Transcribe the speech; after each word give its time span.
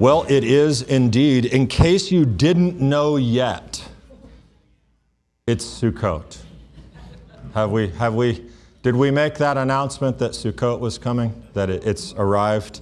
Well, 0.00 0.24
it 0.30 0.44
is 0.44 0.80
indeed. 0.80 1.44
In 1.44 1.66
case 1.66 2.10
you 2.10 2.24
didn't 2.24 2.80
know 2.80 3.16
yet, 3.16 3.86
it's 5.46 5.62
Sukkot. 5.66 6.38
Have 7.52 7.70
we, 7.70 7.90
have 7.90 8.14
we, 8.14 8.48
did 8.82 8.96
we 8.96 9.10
make 9.10 9.34
that 9.34 9.58
announcement 9.58 10.18
that 10.20 10.30
Sukkot 10.30 10.80
was 10.80 10.96
coming, 10.96 11.42
that 11.52 11.68
it, 11.68 11.86
it's 11.86 12.14
arrived? 12.14 12.80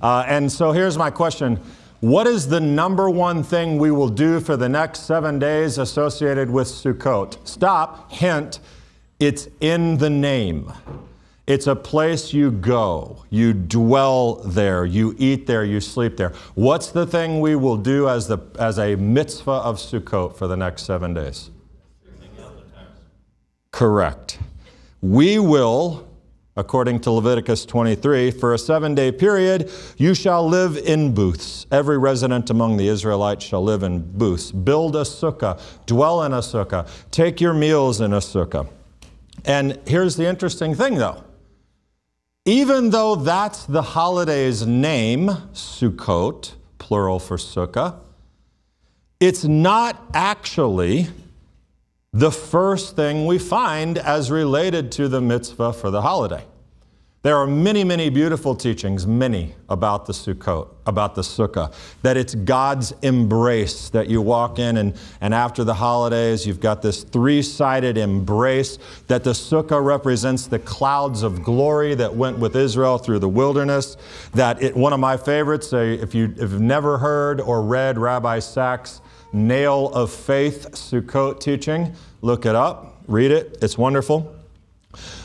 Uh, 0.00 0.24
and 0.28 0.52
so 0.52 0.70
here's 0.70 0.96
my 0.96 1.10
question 1.10 1.58
What 1.98 2.28
is 2.28 2.46
the 2.46 2.60
number 2.60 3.10
one 3.10 3.42
thing 3.42 3.76
we 3.76 3.90
will 3.90 4.08
do 4.08 4.38
for 4.38 4.56
the 4.56 4.68
next 4.68 5.00
seven 5.00 5.40
days 5.40 5.78
associated 5.78 6.48
with 6.48 6.68
Sukkot? 6.68 7.44
Stop, 7.44 8.12
hint, 8.12 8.60
it's 9.18 9.48
in 9.58 9.98
the 9.98 10.10
name. 10.10 10.72
It's 11.52 11.66
a 11.66 11.76
place 11.76 12.32
you 12.32 12.50
go, 12.50 13.26
you 13.28 13.52
dwell 13.52 14.36
there, 14.36 14.86
you 14.86 15.14
eat 15.18 15.46
there, 15.46 15.66
you 15.66 15.80
sleep 15.80 16.16
there. 16.16 16.32
What's 16.54 16.90
the 16.90 17.06
thing 17.06 17.40
we 17.42 17.56
will 17.56 17.76
do 17.76 18.08
as, 18.08 18.26
the, 18.26 18.38
as 18.58 18.78
a 18.78 18.96
mitzvah 18.96 19.50
of 19.50 19.76
Sukkot 19.76 20.34
for 20.34 20.46
the 20.46 20.56
next 20.56 20.84
seven 20.84 21.12
days? 21.12 21.50
Correct. 23.70 24.38
We 25.02 25.38
will, 25.38 26.08
according 26.56 27.00
to 27.00 27.10
Leviticus 27.10 27.66
23, 27.66 28.30
for 28.30 28.54
a 28.54 28.58
seven 28.58 28.94
day 28.94 29.12
period, 29.12 29.70
you 29.98 30.14
shall 30.14 30.48
live 30.48 30.78
in 30.78 31.12
booths. 31.12 31.66
Every 31.70 31.98
resident 31.98 32.48
among 32.48 32.78
the 32.78 32.88
Israelites 32.88 33.44
shall 33.44 33.62
live 33.62 33.82
in 33.82 34.00
booths. 34.00 34.50
Build 34.52 34.96
a 34.96 35.02
sukkah, 35.02 35.60
dwell 35.84 36.22
in 36.22 36.32
a 36.32 36.38
sukkah, 36.38 36.88
take 37.10 37.42
your 37.42 37.52
meals 37.52 38.00
in 38.00 38.14
a 38.14 38.20
sukkah. 38.20 38.70
And 39.44 39.78
here's 39.86 40.16
the 40.16 40.24
interesting 40.24 40.74
thing 40.74 40.94
though. 40.94 41.24
Even 42.44 42.90
though 42.90 43.14
that's 43.14 43.64
the 43.66 43.82
holiday's 43.82 44.66
name, 44.66 45.28
Sukkot, 45.52 46.54
plural 46.78 47.20
for 47.20 47.36
sukkah, 47.36 48.00
it's 49.20 49.44
not 49.44 50.02
actually 50.12 51.08
the 52.12 52.32
first 52.32 52.96
thing 52.96 53.26
we 53.26 53.38
find 53.38 53.96
as 53.96 54.30
related 54.30 54.90
to 54.92 55.06
the 55.06 55.20
mitzvah 55.20 55.72
for 55.72 55.92
the 55.92 56.02
holiday. 56.02 56.44
There 57.22 57.36
are 57.36 57.46
many, 57.46 57.84
many 57.84 58.10
beautiful 58.10 58.56
teachings, 58.56 59.06
many 59.06 59.54
about 59.68 60.06
the 60.06 60.12
Sukkot, 60.12 60.66
about 60.86 61.14
the 61.14 61.22
Sukkah, 61.22 61.72
that 62.02 62.16
it's 62.16 62.34
God's 62.34 62.92
embrace 63.02 63.90
that 63.90 64.08
you 64.08 64.20
walk 64.20 64.58
in, 64.58 64.76
and, 64.78 64.96
and 65.20 65.32
after 65.32 65.62
the 65.62 65.74
holidays, 65.74 66.44
you've 66.44 66.58
got 66.58 66.82
this 66.82 67.04
three 67.04 67.40
sided 67.40 67.96
embrace, 67.96 68.76
that 69.06 69.22
the 69.22 69.30
Sukkah 69.30 69.84
represents 69.84 70.48
the 70.48 70.58
clouds 70.58 71.22
of 71.22 71.44
glory 71.44 71.94
that 71.94 72.12
went 72.12 72.40
with 72.40 72.56
Israel 72.56 72.98
through 72.98 73.20
the 73.20 73.28
wilderness. 73.28 73.96
That 74.34 74.60
it, 74.60 74.76
one 74.76 74.92
of 74.92 74.98
my 74.98 75.16
favorites, 75.16 75.72
uh, 75.72 75.76
if, 75.76 76.16
you, 76.16 76.34
if 76.36 76.50
you've 76.50 76.60
never 76.60 76.98
heard 76.98 77.40
or 77.40 77.62
read 77.62 77.98
Rabbi 77.98 78.40
Sacks' 78.40 79.00
Nail 79.32 79.90
of 79.94 80.10
Faith 80.10 80.72
Sukkot 80.72 81.38
teaching, 81.38 81.94
look 82.20 82.46
it 82.46 82.56
up, 82.56 83.00
read 83.06 83.30
it, 83.30 83.58
it's 83.62 83.78
wonderful. 83.78 84.41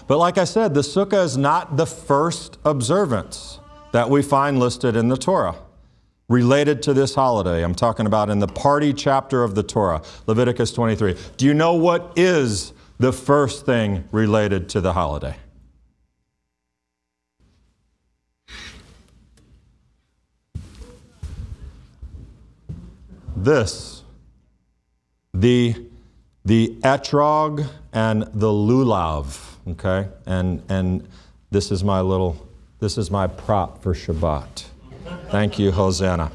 But 0.07 0.17
like 0.17 0.37
I 0.37 0.45
said, 0.45 0.73
the 0.73 0.81
sukkah 0.81 1.23
is 1.23 1.37
not 1.37 1.77
the 1.77 1.85
first 1.85 2.57
observance 2.63 3.59
that 3.91 4.09
we 4.09 4.21
find 4.21 4.59
listed 4.59 4.95
in 4.95 5.07
the 5.07 5.17
Torah 5.17 5.55
related 6.29 6.81
to 6.83 6.93
this 6.93 7.15
holiday. 7.15 7.63
I'm 7.63 7.75
talking 7.75 8.05
about 8.05 8.29
in 8.29 8.39
the 8.39 8.47
party 8.47 8.93
chapter 8.93 9.43
of 9.43 9.55
the 9.55 9.63
Torah, 9.63 10.01
Leviticus 10.25 10.71
23. 10.73 11.15
Do 11.37 11.45
you 11.45 11.53
know 11.53 11.73
what 11.73 12.13
is 12.15 12.73
the 12.99 13.13
first 13.13 13.65
thing 13.65 14.03
related 14.11 14.69
to 14.69 14.81
the 14.81 14.93
holiday? 14.93 15.35
This, 23.35 24.03
the, 25.33 25.75
the 26.43 26.75
etrog 26.81 27.67
and 27.93 28.23
the 28.33 28.47
lulav 28.47 29.46
okay? 29.71 30.07
And, 30.25 30.63
and 30.69 31.07
this 31.51 31.71
is 31.71 31.83
my 31.83 32.01
little, 32.01 32.47
this 32.79 32.97
is 32.97 33.11
my 33.11 33.27
prop 33.27 33.81
for 33.81 33.93
Shabbat. 33.93 34.65
Thank 35.29 35.59
you, 35.59 35.71
Hosanna. 35.71 36.31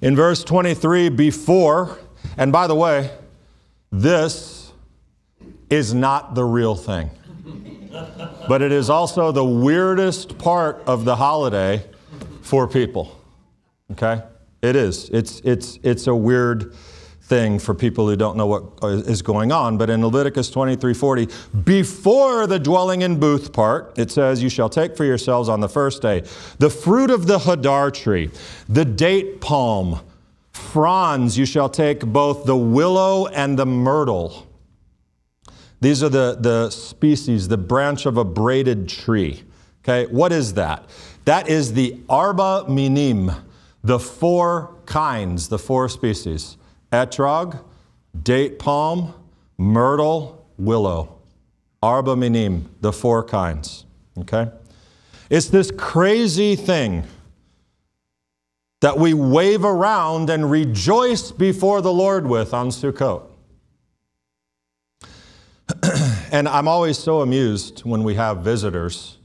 In 0.00 0.16
verse 0.16 0.42
23, 0.44 1.10
before, 1.10 1.98
and 2.36 2.52
by 2.52 2.66
the 2.66 2.74
way, 2.74 3.10
this 3.92 4.72
is 5.68 5.94
not 5.94 6.34
the 6.34 6.44
real 6.44 6.74
thing. 6.74 7.10
But 8.48 8.62
it 8.62 8.72
is 8.72 8.88
also 8.88 9.32
the 9.32 9.44
weirdest 9.44 10.38
part 10.38 10.82
of 10.86 11.04
the 11.04 11.16
holiday 11.16 11.84
for 12.42 12.66
people. 12.66 13.20
Okay? 13.92 14.22
It 14.62 14.76
is. 14.76 15.08
It's, 15.10 15.40
it's, 15.40 15.78
it's 15.82 16.06
a 16.06 16.14
weird 16.14 16.74
thing 17.30 17.60
for 17.60 17.74
people 17.74 18.08
who 18.08 18.16
don't 18.16 18.36
know 18.36 18.46
what 18.46 18.64
is 18.82 19.22
going 19.22 19.52
on. 19.52 19.78
But 19.78 19.88
in 19.88 20.04
Leviticus 20.04 20.50
23:40, 20.50 21.30
before 21.64 22.48
the 22.48 22.58
dwelling 22.58 23.02
in 23.02 23.20
booth 23.20 23.52
part, 23.52 23.96
it 23.96 24.10
says, 24.10 24.42
You 24.42 24.50
shall 24.50 24.68
take 24.68 24.96
for 24.96 25.04
yourselves 25.04 25.48
on 25.48 25.60
the 25.60 25.68
first 25.68 26.02
day 26.02 26.24
the 26.58 26.68
fruit 26.68 27.10
of 27.10 27.26
the 27.28 27.38
hadar 27.38 27.94
tree, 27.94 28.30
the 28.68 28.84
date 28.84 29.40
palm, 29.40 30.00
fronds, 30.52 31.38
you 31.38 31.46
shall 31.46 31.68
take 31.68 32.00
both 32.00 32.44
the 32.44 32.56
willow 32.56 33.26
and 33.28 33.56
the 33.58 33.66
myrtle. 33.66 34.48
These 35.80 36.02
are 36.02 36.10
the, 36.10 36.36
the 36.38 36.68
species, 36.70 37.48
the 37.48 37.56
branch 37.56 38.04
of 38.04 38.18
a 38.18 38.24
braided 38.24 38.88
tree. 38.88 39.44
Okay, 39.82 40.12
what 40.12 40.32
is 40.32 40.54
that? 40.54 40.90
That 41.24 41.48
is 41.48 41.72
the 41.74 42.00
arba 42.08 42.68
minim, 42.68 43.30
the 43.84 44.00
four 44.00 44.74
kinds, 44.84 45.48
the 45.48 45.58
four 45.58 45.88
species 45.88 46.56
etrog, 46.92 47.62
date 48.22 48.58
palm, 48.58 49.14
myrtle, 49.58 50.46
willow. 50.58 51.16
Arba 51.82 52.16
minim, 52.16 52.70
the 52.80 52.92
four 52.92 53.24
kinds. 53.24 53.84
Okay? 54.18 54.50
It's 55.30 55.48
this 55.48 55.70
crazy 55.70 56.56
thing 56.56 57.04
that 58.80 58.98
we 58.98 59.14
wave 59.14 59.64
around 59.64 60.30
and 60.30 60.50
rejoice 60.50 61.30
before 61.30 61.80
the 61.80 61.92
Lord 61.92 62.26
with 62.26 62.52
on 62.52 62.68
Sukkot. 62.68 63.22
and 66.32 66.48
I'm 66.48 66.66
always 66.66 66.98
so 66.98 67.20
amused 67.20 67.80
when 67.80 68.02
we 68.02 68.14
have 68.14 68.38
visitors 68.38 69.18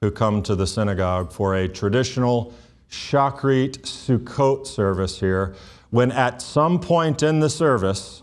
who 0.00 0.10
come 0.10 0.42
to 0.42 0.54
the 0.54 0.66
synagogue 0.66 1.32
for 1.32 1.54
a 1.56 1.68
traditional 1.68 2.52
Shachrit 2.90 3.78
Sukkot 3.82 4.66
service 4.66 5.20
here 5.20 5.54
when 5.90 6.12
at 6.12 6.42
some 6.42 6.80
point 6.80 7.22
in 7.22 7.40
the 7.40 7.50
service, 7.50 8.22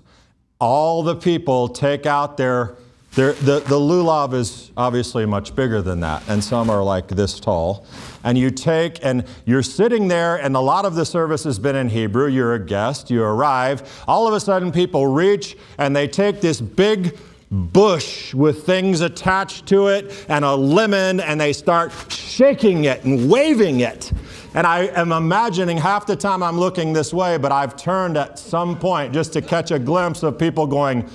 all 0.60 1.04
the 1.04 1.16
people 1.16 1.68
take 1.68 2.06
out 2.06 2.38
their, 2.38 2.76
their 3.14 3.34
the, 3.34 3.60
the 3.60 3.76
lulav 3.76 4.34
is 4.34 4.72
obviously 4.78 5.26
much 5.26 5.56
bigger 5.56 5.82
than 5.82 6.00
that, 6.00 6.24
and 6.28 6.44
some 6.44 6.70
are 6.70 6.84
like 6.84 7.08
this 7.08 7.40
tall. 7.40 7.86
And 8.24 8.38
you 8.38 8.50
take, 8.50 9.04
and 9.04 9.26
you're 9.46 9.64
sitting 9.64 10.08
there, 10.08 10.38
and 10.38 10.56
a 10.56 10.60
lot 10.60 10.86
of 10.86 10.96
the 10.96 11.06
service 11.06 11.44
has 11.44 11.60
been 11.60 11.76
in 11.76 11.90
Hebrew. 11.90 12.28
You're 12.28 12.56
a 12.56 12.66
guest, 12.66 13.12
you 13.12 13.22
arrive. 13.22 14.04
All 14.08 14.28
of 14.28 14.34
a 14.34 14.40
sudden, 14.40 14.72
people 14.72 15.08
reach 15.08 15.56
and 15.78 15.96
they 15.96 16.08
take 16.08 16.42
this 16.42 16.60
big 16.60 17.18
bush 17.52 18.34
with 18.34 18.66
things 18.66 19.02
attached 19.02 19.68
to 19.68 19.88
it 19.88 20.26
and 20.28 20.44
a 20.44 20.56
lemon, 20.56 21.20
and 21.20 21.40
they 21.40 21.54
start 21.54 21.92
shaking 22.10 22.86
it 22.86 23.04
and 23.04 23.30
waving 23.30 23.82
it. 23.82 24.12
And 24.56 24.66
I 24.66 24.86
am 24.86 25.12
imagining 25.12 25.76
half 25.76 26.06
the 26.06 26.16
time 26.16 26.42
I'm 26.42 26.58
looking 26.58 26.94
this 26.94 27.14
way, 27.14 27.38
but 27.38 27.52
I've 27.52 27.76
turned 27.76 28.16
at 28.16 28.40
some 28.40 28.80
point 28.80 29.14
just 29.14 29.34
to 29.34 29.42
catch 29.42 29.70
a 29.72 29.78
glimpse 29.78 30.24
of 30.24 30.40
people 30.40 30.66
going, 30.66 31.10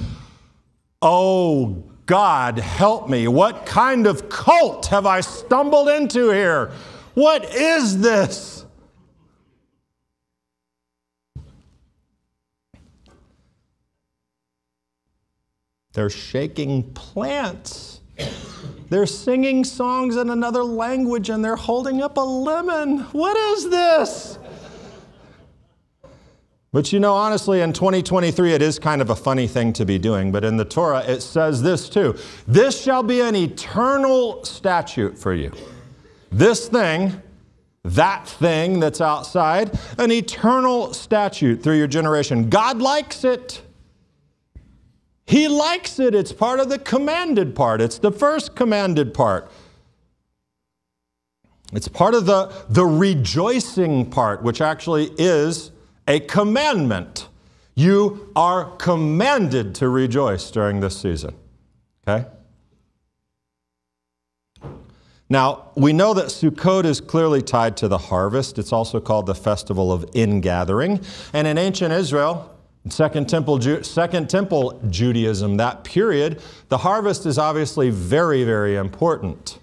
Oh, 1.00 1.82
God, 2.04 2.58
help 2.58 3.08
me. 3.08 3.28
What 3.28 3.64
kind 3.64 4.06
of 4.06 4.28
cult 4.28 4.86
have 4.86 5.06
I 5.06 5.22
stumbled 5.22 5.88
into 5.88 6.28
here? 6.28 6.70
What 7.14 7.54
is 7.54 8.02
this? 8.02 8.66
They're 15.94 16.10
shaking 16.10 16.92
plants. 16.92 18.02
They're 18.90 19.06
singing 19.06 19.64
songs 19.64 20.16
in 20.16 20.30
another 20.30 20.64
language 20.64 21.30
and 21.30 21.44
they're 21.44 21.54
holding 21.54 22.02
up 22.02 22.16
a 22.16 22.20
lemon. 22.20 22.98
What 23.12 23.36
is 23.36 23.70
this? 23.70 24.38
But 26.72 26.92
you 26.92 26.98
know, 26.98 27.14
honestly, 27.14 27.60
in 27.60 27.72
2023, 27.72 28.52
it 28.52 28.62
is 28.62 28.78
kind 28.80 29.00
of 29.00 29.10
a 29.10 29.16
funny 29.16 29.46
thing 29.46 29.72
to 29.74 29.84
be 29.84 29.98
doing. 29.98 30.32
But 30.32 30.44
in 30.44 30.56
the 30.56 30.64
Torah, 30.64 31.04
it 31.04 31.20
says 31.20 31.62
this 31.62 31.88
too 31.88 32.16
This 32.46 32.80
shall 32.80 33.02
be 33.04 33.20
an 33.20 33.36
eternal 33.36 34.44
statute 34.44 35.16
for 35.16 35.34
you. 35.34 35.52
This 36.32 36.68
thing, 36.68 37.20
that 37.84 38.28
thing 38.28 38.80
that's 38.80 39.00
outside, 39.00 39.78
an 39.98 40.10
eternal 40.10 40.92
statute 40.94 41.62
through 41.62 41.78
your 41.78 41.88
generation. 41.88 42.50
God 42.50 42.78
likes 42.78 43.22
it. 43.22 43.62
He 45.30 45.46
likes 45.46 46.00
it. 46.00 46.12
It's 46.12 46.32
part 46.32 46.58
of 46.58 46.70
the 46.70 46.78
commanded 46.80 47.54
part, 47.54 47.80
it's 47.80 47.98
the 47.98 48.10
first 48.10 48.56
commanded 48.56 49.14
part. 49.14 49.48
It's 51.72 51.86
part 51.86 52.14
of 52.14 52.26
the, 52.26 52.52
the 52.68 52.84
rejoicing 52.84 54.10
part, 54.10 54.42
which 54.42 54.60
actually 54.60 55.12
is 55.18 55.70
a 56.08 56.18
commandment. 56.18 57.28
You 57.76 58.32
are 58.34 58.72
commanded 58.78 59.72
to 59.76 59.88
rejoice 59.88 60.50
during 60.50 60.80
this 60.80 61.00
season. 61.00 61.36
Okay? 62.08 62.26
Now, 65.28 65.70
we 65.76 65.92
know 65.92 66.12
that 66.12 66.26
Sukkot 66.26 66.84
is 66.84 67.00
clearly 67.00 67.40
tied 67.40 67.76
to 67.76 67.86
the 67.86 67.98
harvest. 67.98 68.58
It's 68.58 68.72
also 68.72 68.98
called 68.98 69.26
the 69.26 69.36
festival 69.36 69.92
of 69.92 70.04
ingathering. 70.12 71.00
And 71.32 71.46
in 71.46 71.56
ancient 71.56 71.92
Israel, 71.92 72.49
Second 72.88 73.28
Temple, 73.28 73.82
Second 73.82 74.30
Temple 74.30 74.80
Judaism, 74.88 75.58
that 75.58 75.84
period, 75.84 76.42
the 76.68 76.78
harvest 76.78 77.26
is 77.26 77.38
obviously 77.38 77.90
very, 77.90 78.42
very 78.44 78.76
important. 78.76 79.58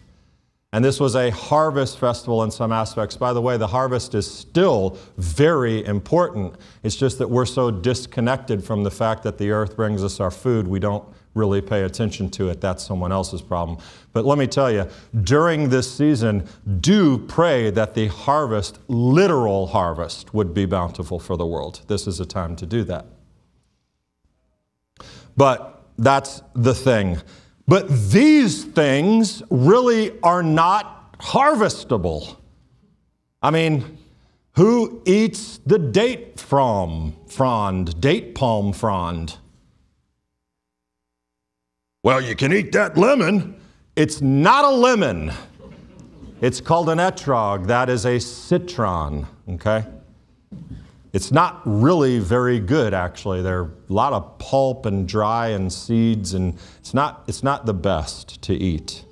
And 0.73 0.85
this 0.85 0.99
was 0.99 1.15
a 1.15 1.31
harvest 1.31 1.97
festival 1.97 2.43
in 2.43 2.51
some 2.51 2.71
aspects. 2.71 3.17
By 3.17 3.33
the 3.33 3.41
way, 3.41 3.57
the 3.57 3.67
harvest 3.67 4.13
is 4.13 4.29
still 4.29 4.97
very 5.17 5.83
important. 5.85 6.55
It's 6.83 6.95
just 6.95 7.17
that 7.17 7.29
we're 7.29 7.45
so 7.45 7.71
disconnected 7.71 8.63
from 8.63 8.83
the 8.83 8.91
fact 8.91 9.23
that 9.23 9.37
the 9.37 9.49
earth 9.49 9.75
brings 9.75 10.03
us 10.03 10.19
our 10.19 10.29
food, 10.29 10.67
we 10.67 10.79
don't 10.79 11.05
really 11.33 11.61
pay 11.61 11.83
attention 11.83 12.29
to 12.31 12.49
it. 12.49 12.59
That's 12.61 12.83
someone 12.83 13.11
else's 13.11 13.41
problem. 13.41 13.77
But 14.13 14.25
let 14.25 14.37
me 14.37 14.47
tell 14.47 14.71
you, 14.71 14.87
during 15.23 15.69
this 15.69 15.93
season, 15.93 16.47
do 16.81 17.19
pray 17.19 17.69
that 17.71 17.93
the 17.93 18.07
harvest, 18.07 18.79
literal 18.87 19.67
harvest, 19.67 20.33
would 20.33 20.53
be 20.53 20.65
bountiful 20.65 21.19
for 21.19 21.37
the 21.37 21.45
world. 21.45 21.81
This 21.87 22.07
is 22.07 22.19
a 22.19 22.25
time 22.25 22.55
to 22.55 22.65
do 22.65 22.83
that. 22.85 23.05
But 25.35 25.83
that's 25.97 26.41
the 26.55 26.73
thing. 26.73 27.21
But 27.67 27.89
these 27.89 28.63
things 28.63 29.43
really 29.49 30.19
are 30.21 30.41
not 30.41 31.17
harvestable. 31.19 32.37
I 33.41 33.51
mean, 33.51 33.97
who 34.53 35.01
eats 35.05 35.59
the 35.65 35.77
date 35.77 36.39
from 36.39 37.13
frond, 37.27 38.01
date 38.01 38.33
palm 38.33 38.73
frond? 38.73 39.37
Well, 42.07 42.21
you 42.21 42.37
can 42.37 42.53
eat 42.53 42.71
that 42.71 42.95
lemon. 42.95 43.59
It's 43.97 44.21
not 44.21 44.63
a 44.63 44.69
lemon. 44.69 45.33
It's 46.39 46.61
called 46.61 46.87
an 46.87 46.99
etrog. 46.99 47.67
That 47.67 47.89
is 47.89 48.05
a 48.05 48.17
citron, 48.17 49.27
okay? 49.49 49.85
It's 51.11 51.33
not 51.33 51.61
really 51.65 52.19
very 52.19 52.61
good, 52.61 52.93
actually. 52.93 53.41
There 53.41 53.59
are 53.59 53.71
a 53.89 53.93
lot 53.93 54.13
of 54.13 54.39
pulp 54.39 54.85
and 54.85 55.05
dry 55.05 55.49
and 55.49 55.71
seeds, 55.73 56.33
and 56.33 56.57
it's 56.77 56.93
not, 56.93 57.25
it's 57.27 57.43
not 57.43 57.65
the 57.65 57.73
best 57.73 58.41
to 58.43 58.53
eat. 58.53 59.03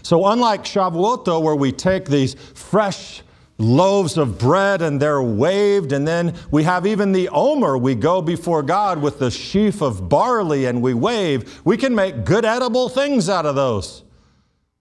So, 0.00 0.26
unlike 0.28 0.64
Shavuot, 0.64 1.26
though, 1.26 1.40
where 1.40 1.56
we 1.56 1.72
take 1.72 2.06
these 2.06 2.36
fresh 2.54 3.20
loaves 3.58 4.16
of 4.16 4.38
bread 4.38 4.82
and 4.82 5.00
they're 5.00 5.22
waved. 5.22 5.92
And 5.92 6.06
then 6.06 6.34
we 6.50 6.64
have 6.64 6.86
even 6.86 7.12
the 7.12 7.28
omer. 7.30 7.78
We 7.78 7.94
go 7.94 8.20
before 8.20 8.62
God 8.62 9.00
with 9.00 9.18
the 9.18 9.30
sheaf 9.30 9.80
of 9.80 10.08
barley 10.08 10.66
and 10.66 10.82
we 10.82 10.94
wave. 10.94 11.60
We 11.64 11.76
can 11.76 11.94
make 11.94 12.24
good 12.24 12.44
edible 12.44 12.88
things 12.88 13.28
out 13.28 13.46
of 13.46 13.54
those. 13.54 14.02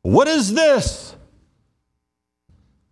What 0.01 0.27
is 0.27 0.53
this? 0.53 1.15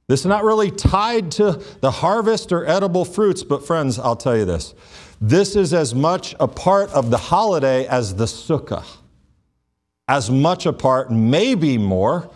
This 0.07 0.21
is 0.21 0.25
not 0.25 0.43
really 0.43 0.71
tied 0.71 1.31
to 1.31 1.61
the 1.79 1.91
harvest 1.91 2.51
or 2.51 2.65
edible 2.65 3.05
fruits, 3.05 3.43
but 3.43 3.65
friends, 3.65 3.97
I'll 3.97 4.17
tell 4.17 4.35
you 4.35 4.45
this. 4.45 4.75
This 5.21 5.55
is 5.55 5.73
as 5.73 5.95
much 5.95 6.35
a 6.39 6.47
part 6.47 6.89
of 6.89 7.11
the 7.11 7.17
holiday 7.17 7.87
as 7.87 8.15
the 8.15 8.25
sukkah. 8.25 8.83
As 10.07 10.29
much 10.29 10.65
a 10.65 10.73
part, 10.73 11.11
maybe 11.11 11.77
more, 11.77 12.29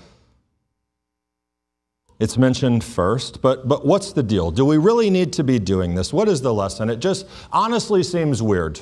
it's 2.25 2.39
mentioned 2.39 2.83
first, 2.83 3.39
but, 3.39 3.68
but 3.68 3.86
what's 3.86 4.12
the 4.12 4.24
deal? 4.24 4.50
Do 4.50 4.66
we 4.66 4.80
really 4.80 5.12
need 5.12 5.31
to 5.33 5.44
be 5.44 5.60
doing 5.60 5.94
this? 5.94 6.12
What 6.12 6.27
is 6.27 6.42
the 6.42 6.51
lesson? 6.51 6.89
It 6.89 6.95
just 6.95 7.27
honestly 7.51 8.01
seems 8.01 8.42
weird, 8.42 8.81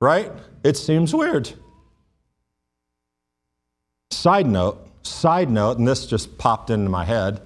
right? 0.00 0.30
It 0.62 0.76
seems 0.76 1.12
weird. 1.12 1.52
Side 4.12 4.46
note, 4.46 4.86
side 5.02 5.50
note, 5.50 5.78
and 5.78 5.88
this 5.88 6.06
just 6.06 6.38
popped 6.38 6.70
into 6.70 6.88
my 6.88 7.04
head. 7.04 7.40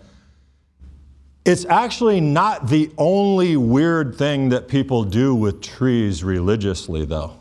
It's 1.46 1.64
actually 1.64 2.20
not 2.20 2.69
the 2.69 2.93
only 2.99 3.56
weird 3.56 4.14
thing 4.14 4.50
that 4.50 4.69
people 4.69 5.05
do 5.05 5.34
with 5.34 5.62
trees 5.62 6.22
religiously, 6.22 7.06
though, 7.06 7.32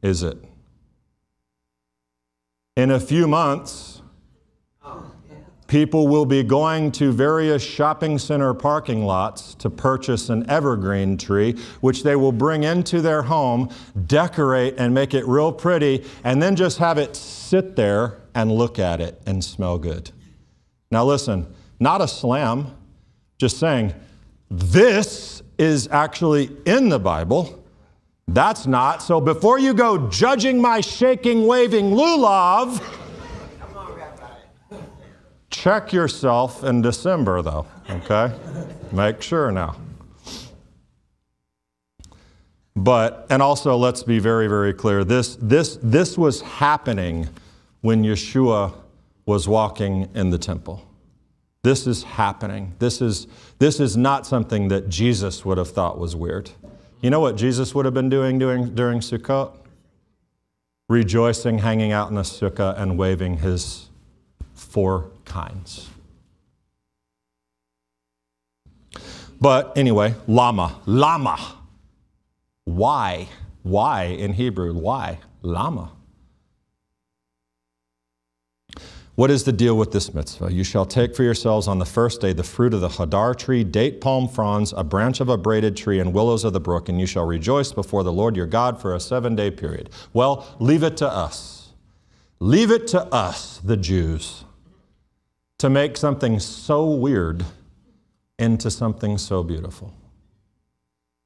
is 0.00 0.22
it? 0.22 0.38
In 2.76 2.92
a 2.92 3.00
few 3.00 3.26
months, 3.26 3.95
People 5.66 6.06
will 6.06 6.26
be 6.26 6.44
going 6.44 6.92
to 6.92 7.10
various 7.10 7.62
shopping 7.62 8.18
center 8.18 8.54
parking 8.54 9.04
lots 9.04 9.54
to 9.56 9.68
purchase 9.68 10.28
an 10.28 10.48
evergreen 10.48 11.16
tree, 11.16 11.56
which 11.80 12.04
they 12.04 12.14
will 12.14 12.32
bring 12.32 12.62
into 12.62 13.00
their 13.00 13.22
home, 13.22 13.68
decorate, 14.06 14.74
and 14.78 14.94
make 14.94 15.12
it 15.12 15.26
real 15.26 15.52
pretty, 15.52 16.04
and 16.22 16.40
then 16.40 16.54
just 16.54 16.78
have 16.78 16.98
it 16.98 17.16
sit 17.16 17.74
there 17.74 18.18
and 18.34 18.52
look 18.52 18.78
at 18.78 19.00
it 19.00 19.20
and 19.26 19.42
smell 19.42 19.76
good. 19.78 20.12
Now, 20.90 21.04
listen, 21.04 21.52
not 21.80 22.00
a 22.00 22.06
slam, 22.06 22.76
just 23.38 23.58
saying, 23.58 23.92
this 24.48 25.42
is 25.58 25.88
actually 25.88 26.50
in 26.64 26.88
the 26.88 27.00
Bible. 27.00 27.64
That's 28.28 28.66
not. 28.66 29.02
So 29.02 29.20
before 29.20 29.58
you 29.58 29.74
go 29.74 30.08
judging 30.08 30.60
my 30.60 30.80
shaking, 30.80 31.46
waving 31.46 31.90
lulav, 31.90 32.82
Check 35.56 35.90
yourself 35.90 36.64
in 36.64 36.82
December, 36.82 37.40
though, 37.40 37.66
okay? 37.88 38.30
Make 38.92 39.22
sure 39.22 39.50
now. 39.50 39.76
But, 42.76 43.26
and 43.30 43.40
also 43.40 43.74
let's 43.74 44.02
be 44.02 44.18
very, 44.18 44.48
very 44.48 44.74
clear 44.74 45.02
this, 45.02 45.36
this, 45.36 45.78
this 45.82 46.18
was 46.18 46.42
happening 46.42 47.30
when 47.80 48.04
Yeshua 48.04 48.74
was 49.24 49.48
walking 49.48 50.10
in 50.14 50.28
the 50.28 50.36
temple. 50.36 50.86
This 51.62 51.86
is 51.86 52.02
happening. 52.02 52.74
This 52.78 53.00
is, 53.00 53.26
this 53.58 53.80
is 53.80 53.96
not 53.96 54.26
something 54.26 54.68
that 54.68 54.90
Jesus 54.90 55.42
would 55.46 55.56
have 55.56 55.70
thought 55.70 55.98
was 55.98 56.14
weird. 56.14 56.50
You 57.00 57.08
know 57.08 57.20
what 57.20 57.34
Jesus 57.34 57.74
would 57.74 57.86
have 57.86 57.94
been 57.94 58.10
doing 58.10 58.38
during, 58.38 58.74
during 58.74 59.00
Sukkot? 59.00 59.56
Rejoicing, 60.90 61.60
hanging 61.60 61.92
out 61.92 62.10
in 62.10 62.18
a 62.18 62.22
sukkah, 62.24 62.78
and 62.78 62.98
waving 62.98 63.38
his 63.38 63.88
four 64.54 65.10
kinds. 65.26 65.90
But 69.40 69.76
anyway, 69.76 70.14
lama, 70.26 70.80
lama. 70.86 71.38
Why? 72.64 73.28
Why 73.62 74.04
in 74.04 74.32
Hebrew? 74.32 74.72
Why? 74.74 75.18
Lama. 75.42 75.92
What 79.14 79.30
is 79.30 79.44
the 79.44 79.52
deal 79.52 79.78
with 79.78 79.92
this 79.92 80.12
mitzvah? 80.12 80.52
You 80.52 80.62
shall 80.62 80.84
take 80.84 81.16
for 81.16 81.22
yourselves 81.22 81.68
on 81.68 81.78
the 81.78 81.86
first 81.86 82.20
day 82.20 82.34
the 82.34 82.42
fruit 82.42 82.74
of 82.74 82.82
the 82.82 82.88
hadar 82.88 83.34
tree, 83.34 83.64
date 83.64 84.00
palm 84.00 84.28
fronds, 84.28 84.74
a 84.76 84.84
branch 84.84 85.20
of 85.20 85.30
a 85.30 85.38
braided 85.38 85.74
tree, 85.74 86.00
and 86.00 86.12
willows 86.12 86.44
of 86.44 86.52
the 86.52 86.60
brook, 86.60 86.90
and 86.90 87.00
you 87.00 87.06
shall 87.06 87.24
rejoice 87.24 87.72
before 87.72 88.02
the 88.02 88.12
Lord 88.12 88.36
your 88.36 88.46
God 88.46 88.80
for 88.80 88.94
a 88.94 89.00
seven 89.00 89.34
day 89.34 89.50
period. 89.50 89.88
Well, 90.12 90.56
leave 90.58 90.82
it 90.82 90.98
to 90.98 91.08
us. 91.08 91.72
Leave 92.40 92.70
it 92.70 92.86
to 92.88 93.02
us, 93.06 93.58
the 93.64 93.78
Jews 93.78 94.44
to 95.58 95.70
make 95.70 95.96
something 95.96 96.38
so 96.38 96.84
weird 96.88 97.44
into 98.38 98.70
something 98.70 99.16
so 99.16 99.42
beautiful. 99.42 99.94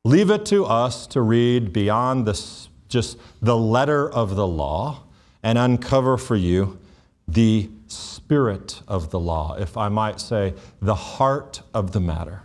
Leave 0.05 0.31
it 0.31 0.47
to 0.47 0.65
us 0.65 1.07
to 1.09 1.21
read 1.21 1.73
beyond 1.73 2.27
this, 2.27 2.69
just 2.89 3.19
the 3.43 3.57
letter 3.57 4.11
of 4.11 4.37
the 4.37 4.47
law 4.47 5.03
and 5.43 5.59
uncover 5.59 6.17
for 6.17 6.37
you 6.37 6.79
the 7.27 7.69
spirit 7.87 8.83
of 8.89 9.11
the 9.11 9.21
law, 9.21 9.57
if 9.59 9.77
I 9.77 9.89
might 9.89 10.21
say, 10.21 10.55
the 10.81 10.95
heart 10.95 11.63
of 11.75 11.93
the 11.93 12.01
matter. 12.01 12.43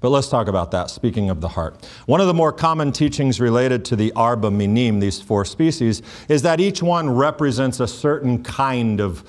But 0.00 0.10
let's 0.10 0.28
talk 0.28 0.48
about 0.48 0.70
that, 0.72 0.90
speaking 0.90 1.30
of 1.30 1.40
the 1.40 1.48
heart. 1.48 1.88
One 2.06 2.20
of 2.20 2.26
the 2.26 2.34
more 2.34 2.52
common 2.52 2.92
teachings 2.92 3.40
related 3.40 3.84
to 3.86 3.96
the 3.96 4.12
Arba 4.12 4.50
Minim, 4.50 5.00
these 5.00 5.20
four 5.20 5.44
species, 5.44 6.02
is 6.28 6.42
that 6.42 6.60
each 6.60 6.82
one 6.82 7.08
represents 7.08 7.80
a 7.80 7.86
certain 7.86 8.42
kind 8.42 9.00
of 9.00 9.24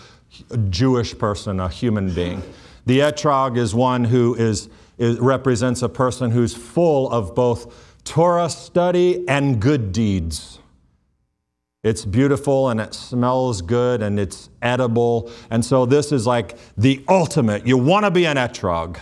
a 0.49 0.57
Jewish 0.57 1.17
person, 1.17 1.59
a 1.59 1.69
human 1.69 2.13
being. 2.13 2.41
The 2.85 2.99
etrog 2.99 3.57
is 3.57 3.73
one 3.73 4.03
who 4.03 4.35
is, 4.35 4.69
is, 4.97 5.19
represents 5.19 5.81
a 5.81 5.89
person 5.89 6.31
who's 6.31 6.53
full 6.53 7.09
of 7.11 7.33
both 7.35 8.01
Torah 8.03 8.49
study 8.49 9.27
and 9.27 9.61
good 9.61 9.91
deeds. 9.91 10.59
It's 11.83 12.05
beautiful 12.05 12.69
and 12.69 12.79
it 12.79 12.93
smells 12.93 13.61
good 13.61 14.01
and 14.01 14.19
it's 14.19 14.49
edible. 14.61 15.29
And 15.49 15.63
so 15.63 15.85
this 15.85 16.11
is 16.11 16.25
like 16.25 16.57
the 16.77 17.03
ultimate. 17.09 17.67
You 17.67 17.77
want 17.77 18.05
to 18.05 18.11
be 18.11 18.25
an 18.25 18.37
etrog. 18.37 18.97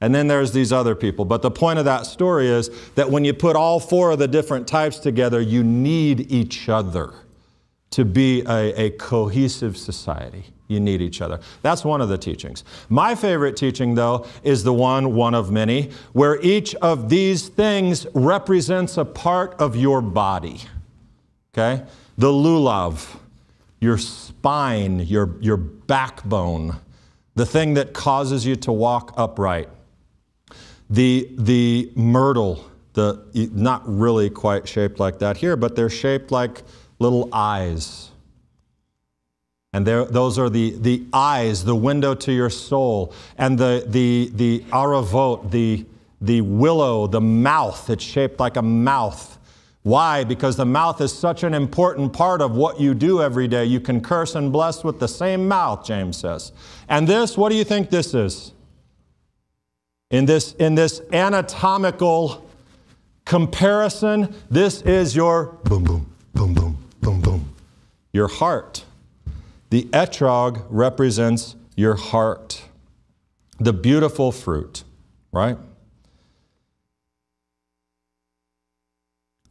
And 0.00 0.14
then 0.14 0.26
there's 0.26 0.52
these 0.52 0.72
other 0.72 0.94
people. 0.94 1.24
But 1.24 1.42
the 1.42 1.50
point 1.50 1.78
of 1.78 1.84
that 1.84 2.06
story 2.06 2.48
is 2.48 2.70
that 2.96 3.10
when 3.10 3.24
you 3.24 3.34
put 3.34 3.54
all 3.54 3.78
four 3.78 4.12
of 4.12 4.18
the 4.18 4.26
different 4.26 4.66
types 4.66 4.98
together, 4.98 5.40
you 5.40 5.62
need 5.62 6.32
each 6.32 6.68
other 6.68 7.14
to 7.90 8.04
be 8.04 8.42
a, 8.42 8.86
a 8.86 8.90
cohesive 8.90 9.76
society. 9.76 10.46
You 10.72 10.80
need 10.80 11.02
each 11.02 11.20
other. 11.20 11.38
That's 11.60 11.84
one 11.84 12.00
of 12.00 12.08
the 12.08 12.18
teachings. 12.18 12.64
My 12.88 13.14
favorite 13.14 13.56
teaching, 13.56 13.94
though, 13.94 14.26
is 14.42 14.64
the 14.64 14.72
one, 14.72 15.14
one 15.14 15.34
of 15.34 15.50
many, 15.50 15.90
where 16.12 16.40
each 16.40 16.74
of 16.76 17.08
these 17.08 17.48
things 17.48 18.06
represents 18.14 18.96
a 18.96 19.04
part 19.04 19.54
of 19.60 19.76
your 19.76 20.00
body. 20.00 20.60
Okay? 21.52 21.84
The 22.16 22.28
lulav, 22.28 23.16
your 23.80 23.98
spine, 23.98 25.00
your, 25.00 25.36
your 25.40 25.58
backbone, 25.58 26.76
the 27.34 27.44
thing 27.44 27.74
that 27.74 27.92
causes 27.92 28.46
you 28.46 28.56
to 28.56 28.72
walk 28.72 29.12
upright. 29.16 29.68
The, 30.88 31.28
the 31.36 31.90
myrtle, 31.94 32.64
the, 32.92 33.24
not 33.34 33.82
really 33.86 34.30
quite 34.30 34.68
shaped 34.68 35.00
like 35.00 35.18
that 35.18 35.36
here, 35.36 35.56
but 35.56 35.74
they're 35.76 35.90
shaped 35.90 36.30
like 36.30 36.62
little 36.98 37.28
eyes. 37.32 38.11
And 39.74 39.86
those 39.86 40.38
are 40.38 40.50
the, 40.50 40.76
the 40.78 41.04
eyes, 41.12 41.64
the 41.64 41.74
window 41.74 42.14
to 42.14 42.32
your 42.32 42.50
soul. 42.50 43.14
And 43.38 43.58
the, 43.58 43.84
the, 43.86 44.30
the 44.34 44.60
aravot, 44.70 45.50
the, 45.50 45.86
the 46.20 46.42
willow, 46.42 47.06
the 47.06 47.22
mouth, 47.22 47.88
it's 47.88 48.04
shaped 48.04 48.38
like 48.38 48.56
a 48.56 48.62
mouth. 48.62 49.38
Why? 49.82 50.24
Because 50.24 50.56
the 50.56 50.66
mouth 50.66 51.00
is 51.00 51.12
such 51.12 51.42
an 51.42 51.54
important 51.54 52.12
part 52.12 52.42
of 52.42 52.54
what 52.54 52.78
you 52.78 52.94
do 52.94 53.22
every 53.22 53.48
day. 53.48 53.64
You 53.64 53.80
can 53.80 54.00
curse 54.00 54.34
and 54.34 54.52
bless 54.52 54.84
with 54.84 55.00
the 55.00 55.08
same 55.08 55.48
mouth, 55.48 55.84
James 55.84 56.18
says. 56.18 56.52
And 56.88 57.08
this, 57.08 57.36
what 57.36 57.48
do 57.48 57.56
you 57.56 57.64
think 57.64 57.90
this 57.90 58.14
is? 58.14 58.52
In 60.10 60.26
this, 60.26 60.52
in 60.52 60.74
this 60.74 61.00
anatomical 61.12 62.46
comparison, 63.24 64.34
this 64.50 64.82
is 64.82 65.16
your 65.16 65.46
boom, 65.64 65.82
boom, 65.82 66.12
boom, 66.34 66.54
boom, 66.54 66.78
boom, 67.00 67.20
boom. 67.22 67.54
Your 68.12 68.28
heart. 68.28 68.84
The 69.72 69.84
etrog 69.84 70.66
represents 70.68 71.56
your 71.76 71.94
heart, 71.94 72.62
the 73.58 73.72
beautiful 73.72 74.30
fruit, 74.30 74.84
right? 75.32 75.56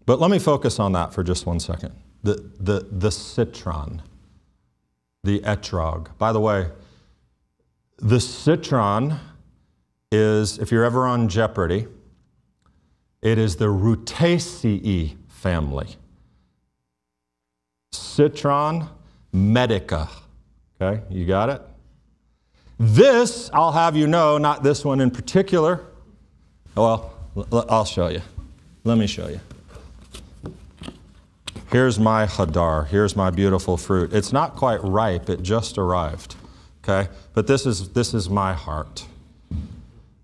But 0.06 0.20
let 0.20 0.30
me 0.30 0.38
focus 0.38 0.80
on 0.80 0.92
that 0.92 1.12
for 1.12 1.24
just 1.24 1.48
one 1.48 1.60
second. 1.60 1.96
The, 2.22 2.51
the, 2.60 2.88
the 2.92 3.10
citron, 3.10 4.04
the 5.24 5.40
etrog. 5.40 6.16
By 6.20 6.32
the 6.32 6.40
way, 6.40 6.68
the 7.98 8.20
citron 8.20 9.20
is, 10.12 10.60
if 10.60 10.72
you're 10.72 10.86
ever 10.86 11.08
on 11.08 11.30
Jeopardy, 11.30 11.88
it 13.24 13.40
is 13.40 13.56
the 13.56 13.70
Rutaceae 13.70 15.16
family. 15.30 15.96
Citron 17.92 18.88
medica. 19.31 20.09
Okay, 20.81 21.01
you 21.09 21.25
got 21.25 21.50
it? 21.50 21.61
This, 22.79 23.50
I'll 23.53 23.71
have 23.71 23.95
you 23.95 24.07
know, 24.07 24.38
not 24.38 24.63
this 24.63 24.83
one 24.83 25.01
in 25.01 25.11
particular. 25.11 25.85
Oh, 26.75 27.11
well, 27.35 27.65
I'll 27.69 27.85
show 27.85 28.07
you. 28.07 28.21
Let 28.83 28.97
me 28.97 29.05
show 29.05 29.27
you. 29.27 29.39
Here's 31.71 32.00
my 32.00 32.25
hadar. 32.25 32.88
Here's 32.88 33.15
my 33.15 33.29
beautiful 33.29 33.77
fruit. 33.77 34.13
It's 34.13 34.33
not 34.33 34.55
quite 34.55 34.83
ripe, 34.83 35.29
it 35.29 35.41
just 35.41 35.77
arrived. 35.77 36.35
Okay? 36.83 37.09
But 37.33 37.47
this 37.47 37.65
is, 37.65 37.89
this 37.89 38.13
is 38.13 38.29
my 38.29 38.53
heart. 38.53 39.05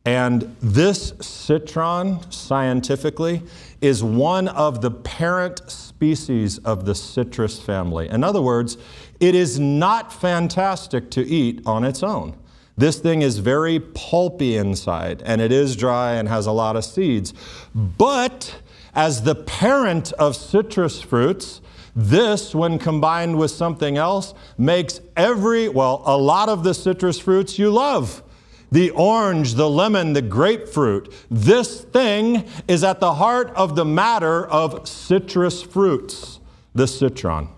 And 0.07 0.55
this 0.61 1.11
citron, 1.19 2.31
scientifically, 2.31 3.43
is 3.81 4.01
one 4.01 4.47
of 4.47 4.79
the 4.79 4.89
parent 4.89 5.69
species 5.69 6.59
of 6.59 6.85
the 6.85 6.95
citrus 6.95 7.59
family. 7.59 8.07
In 8.07 8.23
other 8.23 8.41
words, 8.41 8.77
it 9.19 9.35
is 9.35 9.59
not 9.59 10.13
fantastic 10.13 11.11
to 11.11 11.27
eat 11.27 11.61
on 11.65 11.83
its 11.83 12.03
own. 12.03 12.37
This 12.77 12.99
thing 12.99 13.21
is 13.21 13.39
very 13.39 13.81
pulpy 13.81 14.55
inside, 14.55 15.23
and 15.25 15.41
it 15.41 15.51
is 15.51 15.75
dry 15.75 16.13
and 16.13 16.29
has 16.29 16.45
a 16.45 16.53
lot 16.53 16.77
of 16.77 16.85
seeds. 16.85 17.33
But 17.75 18.61
as 18.95 19.23
the 19.23 19.35
parent 19.35 20.13
of 20.13 20.37
citrus 20.37 21.01
fruits, 21.01 21.59
this, 21.93 22.55
when 22.55 22.79
combined 22.79 23.37
with 23.37 23.51
something 23.51 23.97
else, 23.97 24.33
makes 24.57 25.01
every, 25.17 25.67
well, 25.67 26.01
a 26.05 26.17
lot 26.17 26.47
of 26.47 26.63
the 26.63 26.73
citrus 26.73 27.19
fruits 27.19 27.59
you 27.59 27.71
love. 27.71 28.23
The 28.71 28.89
orange, 28.91 29.53
the 29.53 29.69
lemon, 29.69 30.13
the 30.13 30.21
grapefruit. 30.21 31.13
This 31.31 31.81
thing 31.81 32.45
is 32.67 32.83
at 32.83 32.99
the 32.99 33.13
heart 33.13 33.51
of 33.55 33.75
the 33.75 33.85
matter 33.85 34.45
of 34.45 34.87
citrus 34.87 35.61
fruits, 35.61 36.39
the 36.75 36.87
citron. 36.87 37.49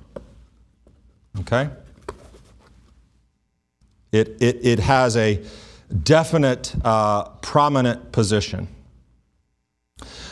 Okay? 1.39 1.69
It, 4.11 4.37
it, 4.39 4.59
it 4.63 4.79
has 4.79 5.17
a 5.17 5.43
definite, 6.03 6.75
uh, 6.83 7.29
prominent 7.41 8.11
position. 8.11 8.67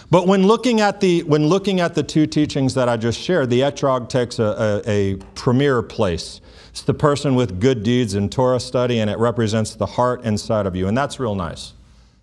But 0.10 0.26
when 0.26 0.48
looking 0.48 0.80
at 0.80 1.02
the, 1.02 1.24
when 1.24 1.48
looking 1.48 1.80
at 1.80 1.94
the 1.94 2.04
two 2.04 2.28
teachings 2.28 2.74
that 2.76 2.88
I 2.88 2.98
just 2.98 3.20
shared, 3.20 3.50
the 3.50 3.62
etrog 3.62 4.10
takes 4.10 4.40
a, 4.40 4.82
a, 4.86 4.90
a 4.90 5.16
premier 5.36 5.82
place. 5.82 6.40
It's 6.78 6.84
the 6.84 6.94
person 6.94 7.34
with 7.34 7.60
good 7.60 7.82
deeds 7.82 8.14
and 8.14 8.32
Torah 8.32 8.60
study, 8.60 9.00
and 9.00 9.10
it 9.10 9.18
represents 9.18 9.74
the 9.74 9.88
heart 9.88 10.24
inside 10.24 10.68
of 10.68 10.76
you. 10.76 10.88
And 10.88 10.96
that's 10.96 11.20
real 11.20 11.34
nice. 11.34 11.74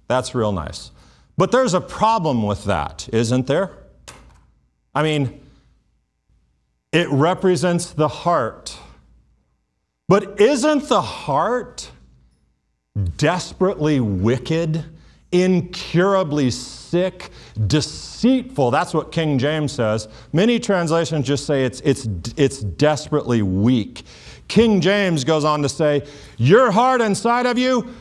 That's 0.07 0.33
real 0.33 0.53
nice. 0.53 0.93
But 1.37 1.51
there's 1.51 1.75
a 1.75 1.81
problem 1.81 2.45
with 2.45 2.63
that, 2.67 3.09
isn't 3.13 3.49
there? 3.49 3.73
I 4.95 5.03
mean, 5.03 5.41
it 6.93 7.09
represents 7.11 7.91
the 7.91 8.07
heart. 8.07 8.79
But 10.07 10.41
isn't 10.41 10.89
the 10.89 11.03
heart 11.03 11.91
desperately 13.17 13.99
wicked 13.99 14.85
incurably 15.35 16.49
sick, 16.49 17.31
deceitful. 17.67 18.71
That's 18.71 18.95
what 18.95 19.11
King 19.11 19.37
James 19.37 19.73
says. 19.73 20.07
Many 20.33 20.61
translations 20.61 21.27
just 21.27 21.45
say 21.45 21.65
it's, 21.65 21.81
it's, 21.81 22.07
it's 22.37 22.61
desperately 22.61 23.43
weak. 23.43 24.05
King 24.55 24.81
James 24.81 25.25
goes 25.25 25.45
on 25.45 25.63
to 25.63 25.69
say, 25.69 26.05
Your 26.37 26.71
heart 26.71 27.01
inside 27.01 27.45
of 27.45 27.59
you, 27.59 27.93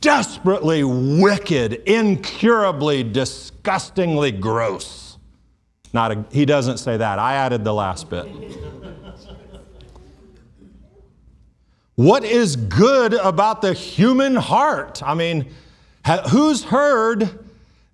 desperately 0.00 0.82
wicked, 0.82 1.74
incurably, 1.84 3.02
disgustingly 3.02 4.32
gross. 4.32 5.18
Not 5.92 6.10
a, 6.10 6.24
he 6.32 6.46
doesn't 6.46 6.78
say 6.78 6.96
that. 6.96 7.18
I 7.18 7.34
added 7.34 7.64
the 7.64 7.74
last 7.74 8.08
bit. 8.08 8.26
what 11.96 12.24
is 12.24 12.56
good 12.56 13.12
about 13.12 13.60
the 13.60 13.74
human 13.74 14.36
heart? 14.36 15.02
I 15.02 15.12
mean, 15.12 15.52
Who's 16.30 16.64
heard 16.64 17.43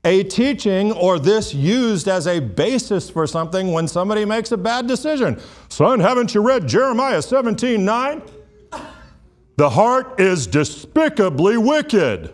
a 0.04 0.24
teaching 0.24 0.92
or 0.92 1.18
this 1.18 1.52
used 1.52 2.08
as 2.08 2.26
a 2.26 2.40
basis 2.40 3.10
for 3.10 3.26
something 3.26 3.72
when 3.72 3.86
somebody 3.86 4.24
makes 4.24 4.52
a 4.52 4.56
bad 4.56 4.86
decision? 4.86 5.40
Son, 5.68 6.00
haven't 6.00 6.34
you 6.34 6.40
read 6.40 6.66
Jeremiah 6.66 7.22
17 7.22 7.84
9? 7.84 8.22
The 9.56 9.70
heart 9.70 10.18
is 10.18 10.46
despicably 10.46 11.58
wicked. 11.58 12.32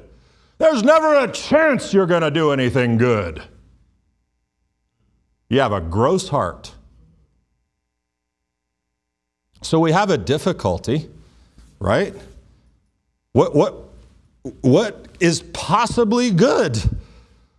There's 0.59 0.83
never 0.83 1.25
a 1.25 1.31
chance 1.31 1.93
you're 1.93 2.07
going 2.07 2.23
to 2.23 2.31
do 2.31 2.53
anything 2.53 2.97
good. 2.97 3.43
You 5.49 5.61
have 5.61 5.73
a 5.73 5.81
gross 5.81 6.29
heart. 6.29 6.73
So 9.63 9.81
we 9.81 9.91
have 9.93 10.11
a 10.11 10.19
difficulty, 10.19 11.11
right? 11.81 12.15
What, 13.33 13.55
what, 13.55 13.89
what 14.61 15.09
is 15.19 15.43
possibly 15.53 16.31
good? 16.31 16.81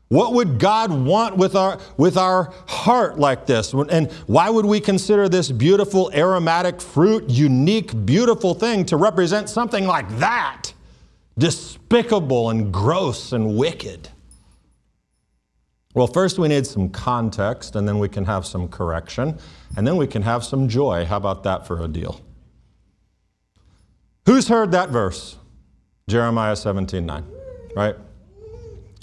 What 0.10 0.34
would 0.34 0.58
God 0.58 0.92
want 0.92 1.36
with 1.36 1.56
our, 1.56 1.80
with 1.98 2.16
our 2.18 2.54
heart 2.68 3.20
like 3.20 3.46
this? 3.46 3.74
And 3.74 4.10
why 4.26 4.50
would 4.50 4.66
we 4.66 4.80
consider 4.80 5.28
this 5.28 5.52
beautiful 5.52 6.10
aromatic 6.14 6.80
fruit, 6.80 7.30
unique, 7.30 8.06
beautiful 8.06 8.54
thing 8.54 8.86
to 8.86 8.96
represent 8.96 9.50
something 9.50 9.86
like 9.86 10.08
that? 10.20 10.72
Despicable 11.38 12.50
and 12.50 12.72
gross 12.72 13.34
and 13.34 13.58
wicked. 13.58 14.10
Well, 15.94 16.08
first 16.08 16.40
we 16.40 16.48
need 16.48 16.66
some 16.66 16.90
context, 16.90 17.76
and 17.76 17.88
then 17.88 18.00
we 18.00 18.08
can 18.08 18.24
have 18.26 18.46
some 18.46 18.68
correction, 18.68 19.38
and 19.76 19.86
then 19.86 19.98
we 19.98 20.08
can 20.08 20.22
have 20.22 20.46
some 20.46 20.70
joy. 20.70 21.06
How 21.06 21.18
about 21.18 21.44
that 21.44 21.66
for 21.68 21.84
a 21.84 21.88
deal? 21.88 22.22
Who's 24.26 24.48
heard 24.48 24.72
that 24.72 24.90
verse? 24.90 25.38
Jeremiah 26.08 26.56
17 26.56 27.06
9, 27.06 27.26
right? 27.76 27.96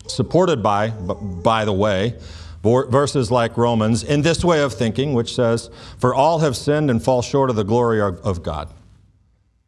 Supported 0.07 0.63
by, 0.63 0.91
by 0.91 1.65
the 1.65 1.73
way, 1.73 2.19
verses 2.63 3.31
like 3.31 3.57
Romans, 3.57 4.03
in 4.03 4.23
this 4.23 4.45
way 4.45 4.63
of 4.63 4.73
thinking, 4.73 5.13
which 5.13 5.35
says, 5.35 5.71
For 5.99 6.15
all 6.15 6.39
have 6.41 6.57
sinned 6.57 6.91
and 6.91 7.03
fall 7.03 7.23
short 7.23 7.51
of 7.51 7.57
the 7.57 7.65
glory 7.65 8.01
of 8.01 8.43
God. 8.43 8.71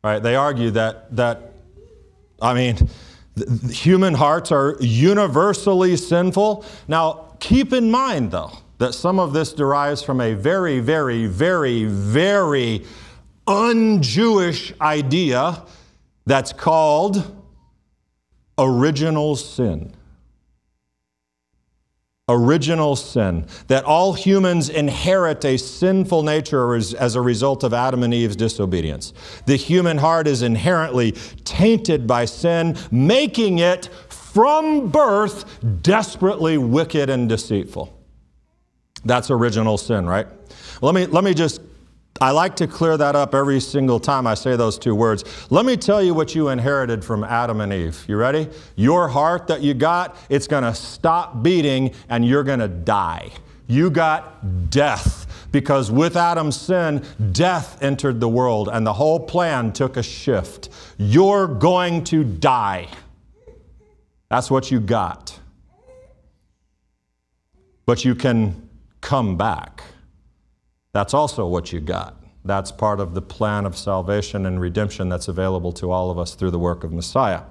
Right? 0.02 0.22
They 0.22 0.36
argue 0.36 0.70
that, 0.72 1.14
that 1.16 1.52
I 2.40 2.54
mean, 2.54 2.88
human 3.70 4.14
hearts 4.14 4.52
are 4.52 4.76
universally 4.80 5.96
sinful. 5.96 6.64
Now, 6.88 7.34
keep 7.40 7.72
in 7.72 7.90
mind, 7.90 8.30
though, 8.30 8.52
that 8.78 8.94
some 8.94 9.18
of 9.18 9.32
this 9.32 9.52
derives 9.52 10.02
from 10.02 10.20
a 10.20 10.34
very, 10.34 10.80
very, 10.80 11.26
very, 11.26 11.84
very 11.84 12.84
un 13.46 14.02
Jewish 14.02 14.72
idea 14.80 15.62
that's 16.26 16.52
called 16.52 17.34
original 18.58 19.36
sin. 19.36 19.95
Original 22.28 22.96
sin. 22.96 23.46
That 23.68 23.84
all 23.84 24.12
humans 24.12 24.68
inherit 24.68 25.44
a 25.44 25.56
sinful 25.56 26.24
nature 26.24 26.74
as, 26.74 27.14
a 27.14 27.20
result 27.20 27.62
of 27.62 27.72
Adam 27.72 28.02
and 28.02 28.12
Eve's 28.12 28.34
disobedience. 28.34 29.12
The 29.46 29.54
human 29.54 29.98
heart 29.98 30.26
is 30.26 30.42
inherently 30.42 31.12
tainted 31.44 32.06
by 32.08 32.24
sin, 32.24 32.76
making 32.90 33.60
it 33.60 33.88
from 34.08 34.90
birth 34.90 35.82
desperately 35.82 36.58
wicked 36.58 37.08
and 37.10 37.28
deceitful. 37.28 37.96
That's 39.04 39.30
original 39.30 39.78
sin, 39.78 40.06
right? 40.06 40.26
Let 40.82 40.96
me, 40.96 41.06
let 41.06 41.22
me 41.22 41.32
just 41.32 41.60
I 42.20 42.30
like 42.30 42.56
to 42.56 42.66
clear 42.66 42.96
that 42.96 43.14
up 43.14 43.34
every 43.34 43.60
single 43.60 44.00
time 44.00 44.26
I 44.26 44.34
say 44.34 44.56
those 44.56 44.78
two 44.78 44.94
words. 44.94 45.24
Let 45.50 45.66
me 45.66 45.76
tell 45.76 46.02
you 46.02 46.14
what 46.14 46.34
you 46.34 46.48
inherited 46.48 47.04
from 47.04 47.24
Adam 47.24 47.60
and 47.60 47.72
Eve. 47.72 48.04
You 48.08 48.16
ready? 48.16 48.48
Your 48.74 49.08
heart 49.08 49.46
that 49.48 49.60
you 49.62 49.74
got, 49.74 50.16
it's 50.28 50.46
going 50.46 50.64
to 50.64 50.74
stop 50.74 51.42
beating 51.42 51.92
and 52.08 52.26
you're 52.26 52.44
going 52.44 52.60
to 52.60 52.68
die. 52.68 53.30
You 53.66 53.90
got 53.90 54.70
death 54.70 55.48
because 55.52 55.90
with 55.90 56.16
Adam's 56.16 56.58
sin, 56.58 57.04
death 57.32 57.82
entered 57.82 58.20
the 58.20 58.28
world 58.28 58.68
and 58.72 58.86
the 58.86 58.92
whole 58.92 59.20
plan 59.20 59.72
took 59.72 59.96
a 59.96 60.02
shift. 60.02 60.70
You're 60.96 61.46
going 61.46 62.04
to 62.04 62.24
die. 62.24 62.88
That's 64.28 64.50
what 64.50 64.70
you 64.70 64.80
got. 64.80 65.38
But 67.84 68.04
you 68.04 68.14
can 68.14 68.68
come 69.00 69.36
back. 69.36 69.82
That's 70.96 71.12
also 71.12 71.46
what 71.46 71.74
you 71.74 71.80
got. 71.80 72.16
That's 72.42 72.72
part 72.72 73.00
of 73.00 73.12
the 73.12 73.20
plan 73.20 73.66
of 73.66 73.76
salvation 73.76 74.46
and 74.46 74.58
redemption 74.58 75.10
that's 75.10 75.28
available 75.28 75.70
to 75.72 75.90
all 75.90 76.10
of 76.10 76.18
us 76.18 76.34
through 76.34 76.52
the 76.52 76.58
work 76.58 76.84
of 76.84 76.92
Messiah. 76.94 77.42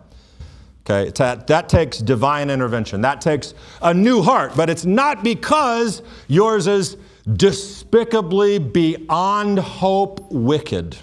Okay, 0.81 1.11
that, 1.11 1.45
that 1.45 1.69
takes 1.69 1.99
divine 1.99 2.49
intervention. 2.49 3.01
That 3.01 3.21
takes 3.21 3.53
a 3.83 3.93
new 3.93 4.23
heart, 4.23 4.53
but 4.55 4.67
it's 4.67 4.83
not 4.83 5.23
because 5.23 6.01
yours 6.27 6.65
is 6.65 6.97
despicably 7.33 8.57
beyond 8.57 9.59
hope 9.59 10.31
wicked. 10.31 10.97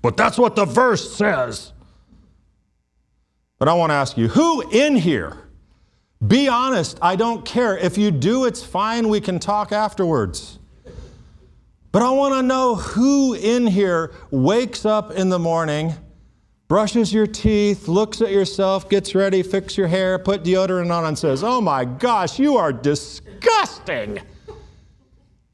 But 0.00 0.16
that's 0.16 0.38
what 0.38 0.54
the 0.54 0.64
verse 0.64 1.12
says. 1.12 1.72
But 3.58 3.66
I 3.66 3.74
want 3.74 3.90
to 3.90 3.94
ask 3.94 4.16
you 4.16 4.28
who 4.28 4.60
in 4.70 4.94
here, 4.94 5.38
be 6.24 6.46
honest, 6.46 7.00
I 7.02 7.16
don't 7.16 7.44
care. 7.44 7.76
If 7.76 7.98
you 7.98 8.12
do, 8.12 8.44
it's 8.44 8.62
fine. 8.62 9.08
We 9.08 9.20
can 9.20 9.40
talk 9.40 9.72
afterwards. 9.72 10.60
But 11.92 12.00
I 12.00 12.10
want 12.10 12.32
to 12.32 12.42
know 12.42 12.74
who 12.74 13.34
in 13.34 13.66
here 13.66 14.12
wakes 14.30 14.86
up 14.86 15.12
in 15.12 15.28
the 15.28 15.38
morning, 15.38 15.92
brushes 16.66 17.12
your 17.12 17.26
teeth, 17.26 17.86
looks 17.86 18.22
at 18.22 18.30
yourself, 18.30 18.88
gets 18.88 19.14
ready, 19.14 19.42
fix 19.42 19.76
your 19.76 19.88
hair, 19.88 20.18
put 20.18 20.42
deodorant 20.42 20.90
on, 20.90 21.04
and 21.04 21.18
says, 21.18 21.44
Oh 21.44 21.60
my 21.60 21.84
gosh, 21.84 22.38
you 22.38 22.56
are 22.56 22.72
disgusting. 22.72 24.18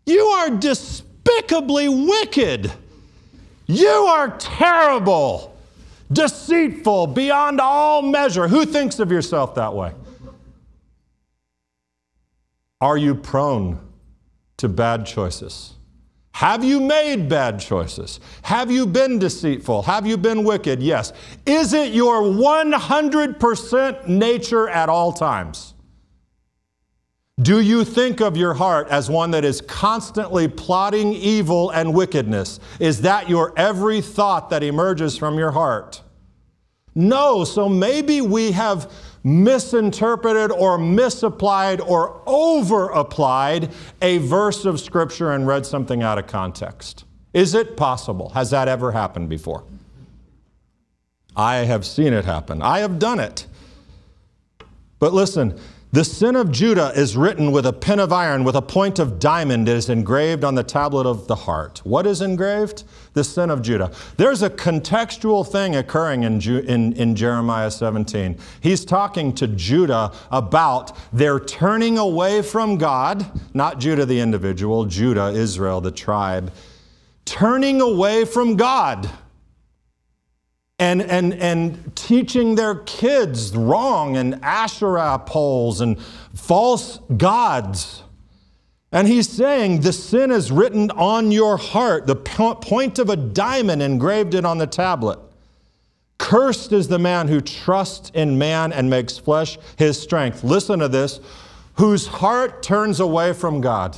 You 0.06 0.20
are 0.20 0.50
despicably 0.50 1.88
wicked. 1.88 2.72
You 3.66 3.88
are 3.88 4.30
terrible, 4.38 5.58
deceitful 6.12 7.08
beyond 7.08 7.60
all 7.60 8.00
measure. 8.00 8.46
Who 8.46 8.64
thinks 8.64 9.00
of 9.00 9.10
yourself 9.10 9.56
that 9.56 9.74
way? 9.74 9.92
Are 12.80 12.96
you 12.96 13.16
prone 13.16 13.80
to 14.58 14.68
bad 14.68 15.04
choices? 15.04 15.74
Have 16.38 16.62
you 16.62 16.78
made 16.78 17.28
bad 17.28 17.58
choices? 17.58 18.20
Have 18.42 18.70
you 18.70 18.86
been 18.86 19.18
deceitful? 19.18 19.82
Have 19.82 20.06
you 20.06 20.16
been 20.16 20.44
wicked? 20.44 20.80
Yes. 20.80 21.12
Is 21.44 21.72
it 21.72 21.92
your 21.92 22.22
100% 22.22 24.06
nature 24.06 24.68
at 24.68 24.88
all 24.88 25.12
times? 25.12 25.74
Do 27.42 27.58
you 27.58 27.84
think 27.84 28.20
of 28.20 28.36
your 28.36 28.54
heart 28.54 28.86
as 28.86 29.10
one 29.10 29.32
that 29.32 29.44
is 29.44 29.60
constantly 29.62 30.46
plotting 30.46 31.12
evil 31.12 31.70
and 31.70 31.92
wickedness? 31.92 32.60
Is 32.78 33.00
that 33.00 33.28
your 33.28 33.52
every 33.58 34.00
thought 34.00 34.48
that 34.50 34.62
emerges 34.62 35.18
from 35.18 35.38
your 35.38 35.50
heart? 35.50 36.02
No, 36.94 37.42
so 37.42 37.68
maybe 37.68 38.20
we 38.20 38.52
have 38.52 38.92
misinterpreted 39.24 40.50
or 40.50 40.78
misapplied 40.78 41.80
or 41.80 42.20
over 42.26 42.88
applied 42.90 43.72
a 44.00 44.18
verse 44.18 44.64
of 44.64 44.80
Scripture 44.80 45.32
and 45.32 45.46
read 45.46 45.66
something 45.66 46.02
out 46.02 46.18
of 46.18 46.26
context. 46.26 47.04
Is 47.34 47.54
it 47.54 47.76
possible? 47.76 48.30
Has 48.30 48.50
that 48.50 48.68
ever 48.68 48.92
happened 48.92 49.28
before? 49.28 49.64
I 51.36 51.56
have 51.56 51.86
seen 51.86 52.12
it 52.12 52.24
happen. 52.24 52.62
I 52.62 52.80
have 52.80 52.98
done 52.98 53.20
it. 53.20 53.46
But 54.98 55.12
listen, 55.14 55.58
the 55.90 56.04
sin 56.04 56.36
of 56.36 56.52
Judah 56.52 56.92
is 56.94 57.16
written 57.16 57.50
with 57.50 57.64
a 57.64 57.72
pen 57.72 57.98
of 57.98 58.12
iron, 58.12 58.44
with 58.44 58.54
a 58.54 58.62
point 58.62 58.98
of 58.98 59.18
diamond. 59.18 59.68
It 59.68 59.76
is 59.76 59.88
engraved 59.88 60.44
on 60.44 60.54
the 60.54 60.62
tablet 60.62 61.06
of 61.06 61.26
the 61.28 61.34
heart. 61.34 61.80
What 61.82 62.06
is 62.06 62.20
engraved? 62.20 62.84
The 63.14 63.24
sin 63.24 63.48
of 63.48 63.62
Judah. 63.62 63.90
There's 64.18 64.42
a 64.42 64.50
contextual 64.50 65.50
thing 65.50 65.76
occurring 65.76 66.24
in, 66.24 66.40
Ju- 66.40 66.58
in, 66.58 66.92
in 66.92 67.16
Jeremiah 67.16 67.70
17. 67.70 68.36
He's 68.60 68.84
talking 68.84 69.34
to 69.36 69.46
Judah 69.46 70.12
about 70.30 70.94
their 71.10 71.40
turning 71.40 71.96
away 71.96 72.42
from 72.42 72.76
God, 72.76 73.24
not 73.54 73.80
Judah 73.80 74.04
the 74.04 74.20
individual, 74.20 74.84
Judah, 74.84 75.28
Israel, 75.28 75.80
the 75.80 75.90
tribe, 75.90 76.52
turning 77.24 77.80
away 77.80 78.26
from 78.26 78.56
God 78.56 79.08
and, 80.78 81.02
and, 81.02 81.34
and 81.34 81.96
teaching 81.96 82.54
their 82.54 82.76
kids 82.76 83.56
wrong 83.56 84.16
and 84.16 84.38
Asherah 84.44 85.18
poles 85.18 85.80
and 85.80 86.00
false 86.34 87.00
gods. 87.16 88.02
And 88.92 89.06
he's 89.06 89.28
saying 89.28 89.80
the 89.80 89.92
sin 89.92 90.30
is 90.30 90.50
written 90.50 90.90
on 90.92 91.30
your 91.30 91.56
heart, 91.56 92.06
the 92.06 92.16
point 92.16 92.98
of 92.98 93.10
a 93.10 93.16
diamond 93.16 93.82
engraved 93.82 94.34
it 94.34 94.44
on 94.44 94.58
the 94.58 94.66
tablet. 94.66 95.18
Cursed 96.18 96.72
is 96.72 96.88
the 96.88 96.98
man 96.98 97.28
who 97.28 97.40
trusts 97.40 98.10
in 98.14 98.38
man 98.38 98.72
and 98.72 98.88
makes 98.88 99.18
flesh 99.18 99.58
his 99.76 100.00
strength. 100.00 100.42
Listen 100.42 100.78
to 100.78 100.88
this 100.88 101.20
whose 101.74 102.06
heart 102.06 102.62
turns 102.62 102.98
away 102.98 103.32
from 103.32 103.60
God. 103.60 103.96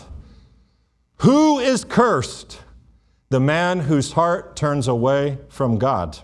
Who 1.18 1.58
is 1.58 1.84
cursed? 1.84 2.60
The 3.30 3.40
man 3.40 3.80
whose 3.80 4.12
heart 4.12 4.56
turns 4.56 4.86
away 4.88 5.38
from 5.48 5.78
God. 5.78 6.18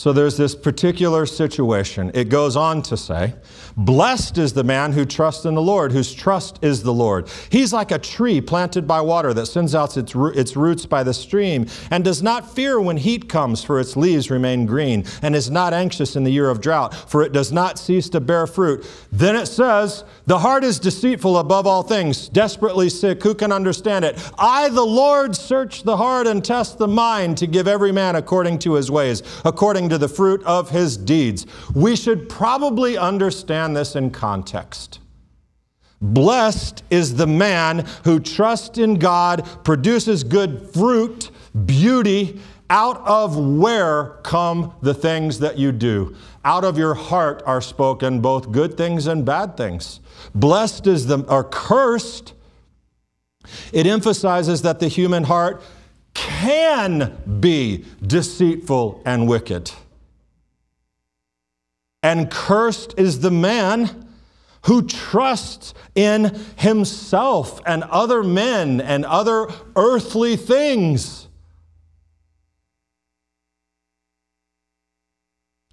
So 0.00 0.14
there's 0.14 0.38
this 0.38 0.54
particular 0.54 1.26
situation. 1.26 2.10
It 2.14 2.30
goes 2.30 2.56
on 2.56 2.80
to 2.84 2.96
say, 2.96 3.34
Blessed 3.76 4.38
is 4.38 4.54
the 4.54 4.64
man 4.64 4.92
who 4.92 5.04
trusts 5.04 5.44
in 5.44 5.54
the 5.54 5.60
Lord, 5.60 5.92
whose 5.92 6.14
trust 6.14 6.58
is 6.62 6.82
the 6.82 6.92
Lord. 6.92 7.28
He's 7.50 7.70
like 7.70 7.90
a 7.90 7.98
tree 7.98 8.40
planted 8.40 8.88
by 8.88 9.02
water 9.02 9.34
that 9.34 9.44
sends 9.44 9.74
out 9.74 9.98
its, 9.98 10.14
its 10.14 10.56
roots 10.56 10.86
by 10.86 11.02
the 11.02 11.12
stream 11.12 11.66
and 11.90 12.02
does 12.02 12.22
not 12.22 12.50
fear 12.50 12.80
when 12.80 12.96
heat 12.96 13.28
comes, 13.28 13.62
for 13.62 13.78
its 13.78 13.94
leaves 13.94 14.30
remain 14.30 14.64
green, 14.64 15.04
and 15.20 15.36
is 15.36 15.50
not 15.50 15.74
anxious 15.74 16.16
in 16.16 16.24
the 16.24 16.30
year 16.30 16.48
of 16.48 16.62
drought, 16.62 16.94
for 16.94 17.22
it 17.22 17.32
does 17.32 17.52
not 17.52 17.78
cease 17.78 18.08
to 18.08 18.20
bear 18.20 18.46
fruit. 18.46 18.86
Then 19.12 19.36
it 19.36 19.46
says, 19.46 20.04
The 20.24 20.38
heart 20.38 20.64
is 20.64 20.78
deceitful 20.78 21.36
above 21.36 21.66
all 21.66 21.82
things, 21.82 22.30
desperately 22.30 22.88
sick. 22.88 23.22
Who 23.22 23.34
can 23.34 23.52
understand 23.52 24.06
it? 24.06 24.18
I, 24.38 24.70
the 24.70 24.80
Lord, 24.80 25.36
search 25.36 25.82
the 25.82 25.98
heart 25.98 26.26
and 26.26 26.42
test 26.42 26.78
the 26.78 26.88
mind 26.88 27.36
to 27.36 27.46
give 27.46 27.68
every 27.68 27.92
man 27.92 28.16
according 28.16 28.60
to 28.60 28.72
his 28.72 28.90
ways, 28.90 29.22
according 29.44 29.89
to 29.90 29.98
the 29.98 30.08
fruit 30.08 30.42
of 30.44 30.70
his 30.70 30.96
deeds. 30.96 31.46
We 31.74 31.96
should 31.96 32.28
probably 32.28 32.96
understand 32.96 33.76
this 33.76 33.94
in 33.94 34.10
context. 34.10 35.00
Blessed 36.00 36.82
is 36.88 37.16
the 37.16 37.26
man 37.26 37.86
who 38.04 38.20
trusts 38.20 38.78
in 38.78 38.94
God, 38.94 39.46
produces 39.64 40.24
good 40.24 40.70
fruit, 40.72 41.30
beauty, 41.66 42.40
out 42.70 43.04
of 43.06 43.36
where 43.36 44.18
come 44.22 44.72
the 44.80 44.94
things 44.94 45.40
that 45.40 45.58
you 45.58 45.72
do. 45.72 46.14
Out 46.44 46.64
of 46.64 46.78
your 46.78 46.94
heart 46.94 47.42
are 47.44 47.60
spoken 47.60 48.20
both 48.20 48.50
good 48.50 48.76
things 48.76 49.06
and 49.06 49.26
bad 49.26 49.56
things. 49.56 50.00
Blessed 50.34 50.86
is 50.86 51.06
the, 51.06 51.18
or 51.28 51.44
cursed. 51.44 52.32
It 53.72 53.86
emphasizes 53.86 54.62
that 54.62 54.78
the 54.78 54.88
human 54.88 55.24
heart 55.24 55.62
can 56.14 57.16
be 57.40 57.84
deceitful 58.06 59.02
and 59.04 59.28
wicked. 59.28 59.70
And 62.02 62.30
cursed 62.30 62.94
is 62.96 63.20
the 63.20 63.30
man 63.30 64.08
who 64.66 64.82
trusts 64.82 65.74
in 65.94 66.38
himself 66.56 67.60
and 67.66 67.82
other 67.84 68.22
men 68.22 68.80
and 68.80 69.04
other 69.04 69.48
earthly 69.76 70.36
things. 70.36 71.28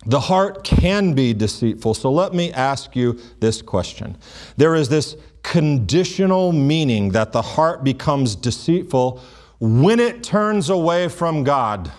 The 0.05 0.21
heart 0.21 0.63
can 0.63 1.13
be 1.13 1.33
deceitful. 1.33 1.93
So 1.93 2.09
let 2.11 2.33
me 2.33 2.53
ask 2.53 2.95
you 2.95 3.19
this 3.41 3.61
question. 3.61 4.17
There 4.55 4.73
is 4.73 4.87
this 4.87 5.17
conditional 5.43 6.53
meaning 6.53 7.11
that 7.11 7.33
the 7.33 7.41
heart 7.41 7.83
becomes 7.83 8.35
deceitful 8.35 9.21
when 9.59 9.99
it 9.99 10.23
turns 10.23 10.69
away 10.69 11.07
from 11.07 11.43
God. 11.43 11.91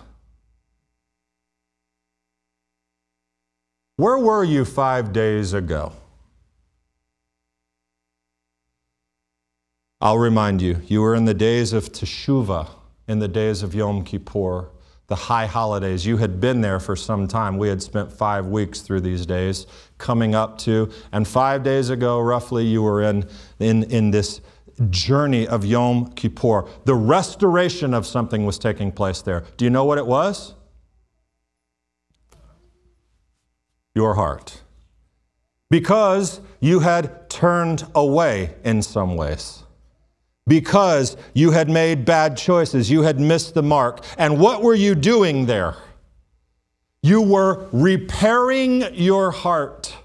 Where 3.97 4.17
were 4.17 4.43
you 4.43 4.63
five 4.63 5.11
days 5.11 5.53
ago? 5.53 5.91
I'll 10.01 10.17
remind 10.17 10.61
you, 10.61 10.81
you 10.87 11.01
were 11.01 11.13
in 11.13 11.25
the 11.25 11.33
days 11.33 11.73
of 11.73 11.91
Teshuvah, 11.91 12.69
in 13.09 13.19
the 13.19 13.27
days 13.27 13.61
of 13.63 13.75
Yom 13.75 14.05
Kippur, 14.05 14.69
the 15.07 15.15
high 15.15 15.45
holidays. 15.45 16.05
You 16.05 16.15
had 16.15 16.39
been 16.39 16.61
there 16.61 16.79
for 16.79 16.95
some 16.95 17.27
time. 17.27 17.57
We 17.57 17.67
had 17.67 17.83
spent 17.83 18.09
five 18.13 18.45
weeks 18.45 18.79
through 18.79 19.01
these 19.01 19.25
days 19.25 19.67
coming 19.97 20.33
up 20.35 20.57
to, 20.59 20.89
and 21.11 21.27
five 21.27 21.63
days 21.63 21.89
ago, 21.89 22.21
roughly, 22.21 22.65
you 22.65 22.81
were 22.81 23.01
in, 23.01 23.27
in, 23.59 23.83
in 23.91 24.11
this 24.11 24.39
journey 24.89 25.47
of 25.47 25.65
Yom 25.65 26.11
Kippur. 26.13 26.67
The 26.85 26.95
restoration 26.95 27.93
of 27.93 28.05
something 28.05 28.45
was 28.45 28.57
taking 28.57 28.91
place 28.91 29.21
there. 29.21 29.43
Do 29.57 29.65
you 29.65 29.71
know 29.71 29.85
what 29.85 29.97
it 29.97 30.05
was? 30.05 30.55
Your 33.95 34.15
heart. 34.15 34.61
Because 35.69 36.41
you 36.59 36.79
had 36.79 37.29
turned 37.29 37.85
away 37.93 38.55
in 38.63 38.81
some 38.81 39.15
ways 39.15 39.63
because 40.49 41.15
you 41.33 41.51
had 41.51 41.69
made 41.69 42.03
bad 42.03 42.35
choices, 42.35 42.89
you 42.89 43.03
had 43.03 43.19
missed 43.19 43.53
the 43.53 43.63
mark. 43.63 44.03
And 44.17 44.39
what 44.39 44.61
were 44.61 44.75
you 44.75 44.95
doing 44.95 45.45
there? 45.45 45.75
You 47.01 47.21
were 47.21 47.69
repairing 47.71 48.83
your 48.95 49.31
heart. 49.31 49.95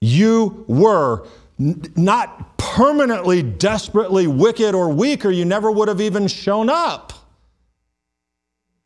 You 0.00 0.64
were 0.66 1.28
not 1.58 2.58
permanently, 2.58 3.42
desperately 3.42 4.26
wicked 4.26 4.74
or 4.74 4.88
weak, 4.88 5.24
or 5.24 5.30
you 5.30 5.44
never 5.44 5.70
would 5.70 5.88
have 5.88 6.00
even 6.00 6.26
shown 6.26 6.68
up. 6.68 7.12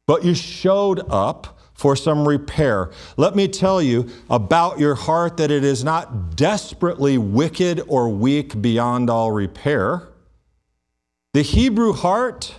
But 0.06 0.24
you 0.24 0.34
showed 0.34 1.00
up 1.10 1.58
for 1.74 1.94
some 1.94 2.26
repair. 2.26 2.90
Let 3.16 3.36
me 3.36 3.46
tell 3.46 3.80
you 3.80 4.08
about 4.28 4.80
your 4.80 4.96
heart 4.96 5.36
that 5.36 5.50
it 5.50 5.64
is 5.64 5.84
not 5.84 6.34
desperately 6.34 7.18
wicked 7.18 7.82
or 7.86 8.08
weak 8.08 8.60
beyond 8.60 9.08
all 9.08 9.30
repair. 9.30 10.08
The 11.34 11.42
Hebrew 11.42 11.92
heart 11.92 12.56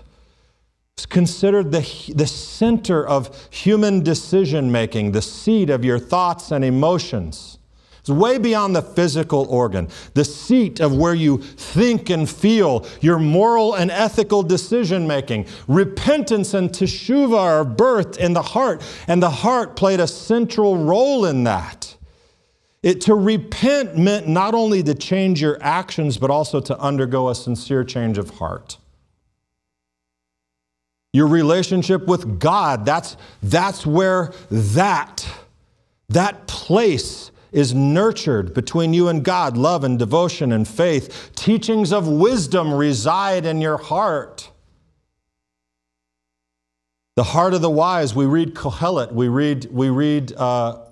is 0.98 1.06
considered 1.06 1.72
the, 1.72 2.13
the 2.15 2.28
center 2.28 3.06
of 3.06 3.50
human 3.52 4.04
decision 4.04 4.72
making, 4.72 5.12
the 5.12 5.22
seat 5.22 5.69
of 5.69 5.84
your 5.84 6.00
thoughts 6.00 6.52
and 6.52 6.63
emotions. 6.63 7.59
It's 8.00 8.10
way 8.10 8.38
beyond 8.38 8.76
the 8.76 8.82
physical 8.82 9.46
organ, 9.50 9.90
the 10.14 10.26
seat 10.26 10.80
of 10.80 10.96
where 10.96 11.14
you 11.14 11.38
think 11.38 12.10
and 12.10 12.30
feel 12.30 12.86
your 13.02 13.20
moral 13.20 13.76
and 13.76 13.92
ethical 13.92 14.42
decision 14.42 15.06
making. 15.06 15.48
Repentance 15.68 16.54
and 16.54 16.70
teshuvah 16.70 17.38
are 17.38 17.66
birthed 17.66 18.18
in 18.18 18.34
the 18.34 18.42
heart, 18.42 18.82
and 19.08 19.22
the 19.22 19.30
heart 19.30 19.76
played 19.76 20.00
a 20.00 20.08
central 20.08 20.78
role 20.78 21.26
in 21.26 21.44
that. 21.44 21.96
It, 22.82 23.02
to 23.02 23.16
repent 23.16 23.98
meant 23.98 24.28
not 24.28 24.54
only 24.56 24.82
to 24.84 24.96
change 24.96 25.42
your 25.42 25.58
actions, 25.62 26.18
but 26.18 26.32
also 26.32 26.62
to 26.62 26.80
undergo 26.80 27.28
a 27.28 27.36
sincere 27.36 27.84
change 27.84 28.18
of 28.18 28.30
heart. 28.32 28.78
Your 31.12 31.28
relationship 31.28 32.08
with 32.08 32.40
God, 32.40 32.86
that's, 32.86 33.18
that's 33.44 33.86
where 33.86 34.32
that, 34.50 35.28
that 36.08 36.48
place 36.48 37.32
is 37.52 37.74
nurtured 37.74 38.54
between 38.54 38.94
you 38.94 39.08
and 39.08 39.24
God. 39.24 39.58
Love 39.58 39.84
and 39.84 39.98
devotion 39.98 40.52
and 40.52 40.68
faith. 40.68 41.32
Teachings 41.36 41.92
of 41.92 42.08
wisdom 42.08 42.74
reside 42.74 43.46
in 43.46 43.62
your 43.62 43.78
heart. 43.78 44.52
The 47.16 47.24
heart 47.24 47.54
of 47.54 47.62
the 47.62 47.70
wise, 47.70 48.16
we 48.16 48.26
read 48.26 48.54
Kohelet, 48.54 49.12
we 49.12 49.28
read, 49.28 49.68
we 49.72 49.90
read 49.90 50.32
uh, 50.38 50.86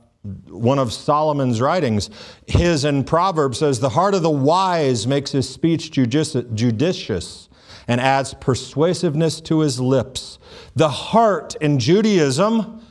one 0.49 0.77
of 0.77 0.91
Solomon's 0.91 1.61
writings, 1.61 2.09
his 2.47 2.83
in 2.83 3.03
Proverbs 3.05 3.59
says, 3.59 3.79
The 3.79 3.89
heart 3.89 4.13
of 4.13 4.23
the 4.23 4.29
wise 4.29 5.07
makes 5.07 5.31
his 5.31 5.47
speech 5.47 5.91
judicious 5.91 7.49
and 7.87 8.01
adds 8.01 8.33
persuasiveness 8.33 9.39
to 9.41 9.59
his 9.59 9.79
lips. 9.79 10.37
The 10.75 10.89
heart 10.89 11.55
in 11.61 11.79
Judaism 11.79 12.81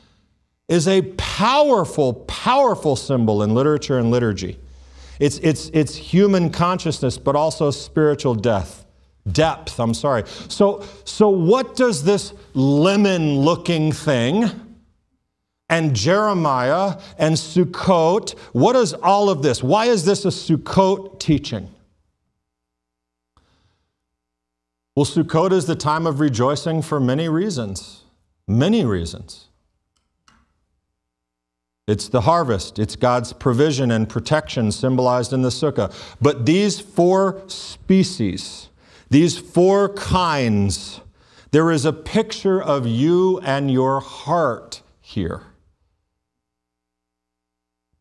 is 0.68 0.88
a 0.88 1.02
powerful, 1.16 2.14
powerful 2.14 2.96
symbol 2.96 3.42
in 3.42 3.54
literature 3.54 3.98
and 3.98 4.10
liturgy. 4.10 4.58
It's, 5.20 5.38
it's, 5.38 5.70
it's 5.72 5.94
human 5.96 6.50
consciousness, 6.50 7.18
but 7.18 7.36
also 7.36 7.70
spiritual 7.70 8.34
death. 8.34 8.84
Depth, 9.30 9.80
I'm 9.80 9.94
sorry. 9.94 10.24
So, 10.48 10.84
so 11.04 11.28
what 11.28 11.76
does 11.76 12.04
this 12.04 12.32
lemon 12.54 13.38
looking 13.38 13.92
thing? 13.92 14.50
and 15.68 15.94
Jeremiah 15.94 16.98
and 17.18 17.34
Sukkot. 17.34 18.38
What 18.52 18.76
is 18.76 18.92
all 18.94 19.30
of 19.30 19.42
this? 19.42 19.62
Why 19.62 19.86
is 19.86 20.04
this 20.04 20.24
a 20.24 20.28
Sukkot 20.28 21.18
teaching? 21.18 21.68
Well, 24.94 25.04
Sukkot 25.04 25.52
is 25.52 25.66
the 25.66 25.76
time 25.76 26.06
of 26.06 26.20
rejoicing 26.20 26.82
for 26.82 27.00
many 27.00 27.28
reasons. 27.28 28.04
Many 28.48 28.84
reasons. 28.84 29.48
It's 31.86 32.08
the 32.08 32.22
harvest, 32.22 32.80
it's 32.80 32.96
God's 32.96 33.32
provision 33.32 33.92
and 33.92 34.08
protection 34.08 34.72
symbolized 34.72 35.32
in 35.32 35.42
the 35.42 35.50
sukkah. 35.50 35.94
But 36.20 36.44
these 36.44 36.80
four 36.80 37.42
species, 37.46 38.70
these 39.08 39.38
four 39.38 39.90
kinds, 39.90 41.00
there 41.52 41.70
is 41.70 41.84
a 41.84 41.92
picture 41.92 42.60
of 42.60 42.86
you 42.86 43.38
and 43.40 43.70
your 43.70 44.00
heart 44.00 44.82
here 45.00 45.44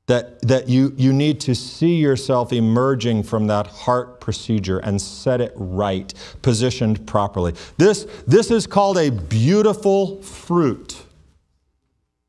that, 0.08 0.42
that 0.42 0.68
you, 0.68 0.94
you 0.98 1.14
need 1.14 1.40
to 1.42 1.54
see 1.56 1.96
yourself 1.96 2.54
emerging 2.54 3.24
from 3.24 3.48
that 3.48 3.68
heart 3.68 4.20
procedure 4.20 4.80
and 4.80 5.00
set 5.02 5.42
it 5.42 5.54
right, 5.56 6.12
positioned 6.42 7.06
properly. 7.08 7.54
This, 7.78 8.06
this 8.28 8.50
is 8.50 8.68
called 8.68 8.98
a 8.98 9.12
beautiful 9.12 10.22
fruit. 10.22 11.04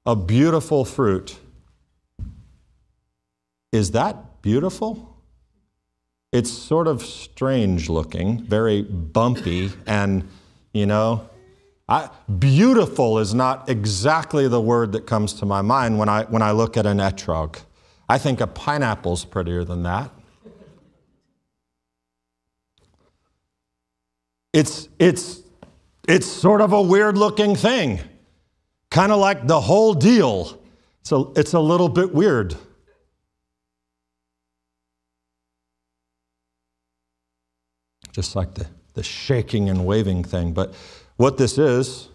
A 0.04 0.16
beautiful 0.16 0.84
fruit. 0.84 1.38
Is 3.72 3.90
that 3.92 4.42
beautiful? 4.42 5.22
It's 6.32 6.50
sort 6.50 6.86
of 6.86 7.02
strange 7.02 7.88
looking, 7.88 8.44
very 8.44 8.82
bumpy, 8.82 9.70
and, 9.86 10.28
you 10.72 10.86
know, 10.86 11.28
I, 11.88 12.10
beautiful 12.38 13.18
is 13.18 13.32
not 13.32 13.68
exactly 13.68 14.48
the 14.48 14.60
word 14.60 14.92
that 14.92 15.06
comes 15.06 15.32
to 15.34 15.46
my 15.46 15.62
mind 15.62 15.98
when 15.98 16.08
I, 16.08 16.24
when 16.24 16.42
I 16.42 16.50
look 16.50 16.76
at 16.76 16.84
an 16.84 16.98
etrog. 16.98 17.60
I 18.08 18.18
think 18.18 18.40
a 18.40 18.46
pineapple's 18.46 19.24
prettier 19.24 19.64
than 19.64 19.84
that. 19.84 20.10
It's, 24.52 24.88
it's, 24.98 25.42
it's 26.08 26.26
sort 26.26 26.60
of 26.60 26.72
a 26.72 26.82
weird 26.82 27.18
looking 27.18 27.54
thing, 27.54 28.00
kind 28.90 29.12
of 29.12 29.18
like 29.18 29.46
the 29.46 29.60
whole 29.60 29.94
deal. 29.94 30.60
It's 31.02 31.12
a, 31.12 31.24
it's 31.36 31.52
a 31.52 31.60
little 31.60 31.88
bit 31.88 32.12
weird. 32.14 32.56
Just 38.16 38.34
like 38.34 38.54
the, 38.54 38.66
the 38.94 39.02
shaking 39.02 39.68
and 39.68 39.84
waving 39.84 40.24
thing. 40.24 40.54
But 40.54 40.72
what 41.16 41.36
this 41.36 41.58
is, 41.58 42.08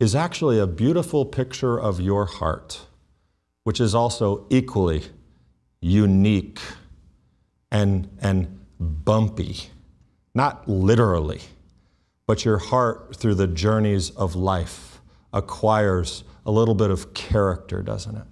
is 0.00 0.16
actually 0.16 0.58
a 0.58 0.66
beautiful 0.66 1.24
picture 1.24 1.78
of 1.78 2.00
your 2.00 2.24
heart, 2.24 2.80
which 3.62 3.80
is 3.80 3.94
also 3.94 4.44
equally 4.50 5.04
unique 5.80 6.58
and, 7.70 8.08
and 8.20 8.58
bumpy. 8.80 9.68
Not 10.34 10.68
literally, 10.68 11.42
but 12.26 12.44
your 12.44 12.58
heart 12.58 13.14
through 13.14 13.36
the 13.36 13.46
journeys 13.46 14.10
of 14.10 14.34
life 14.34 15.00
acquires 15.32 16.24
a 16.44 16.50
little 16.50 16.74
bit 16.74 16.90
of 16.90 17.14
character, 17.14 17.82
doesn't 17.84 18.16
it? 18.16 18.26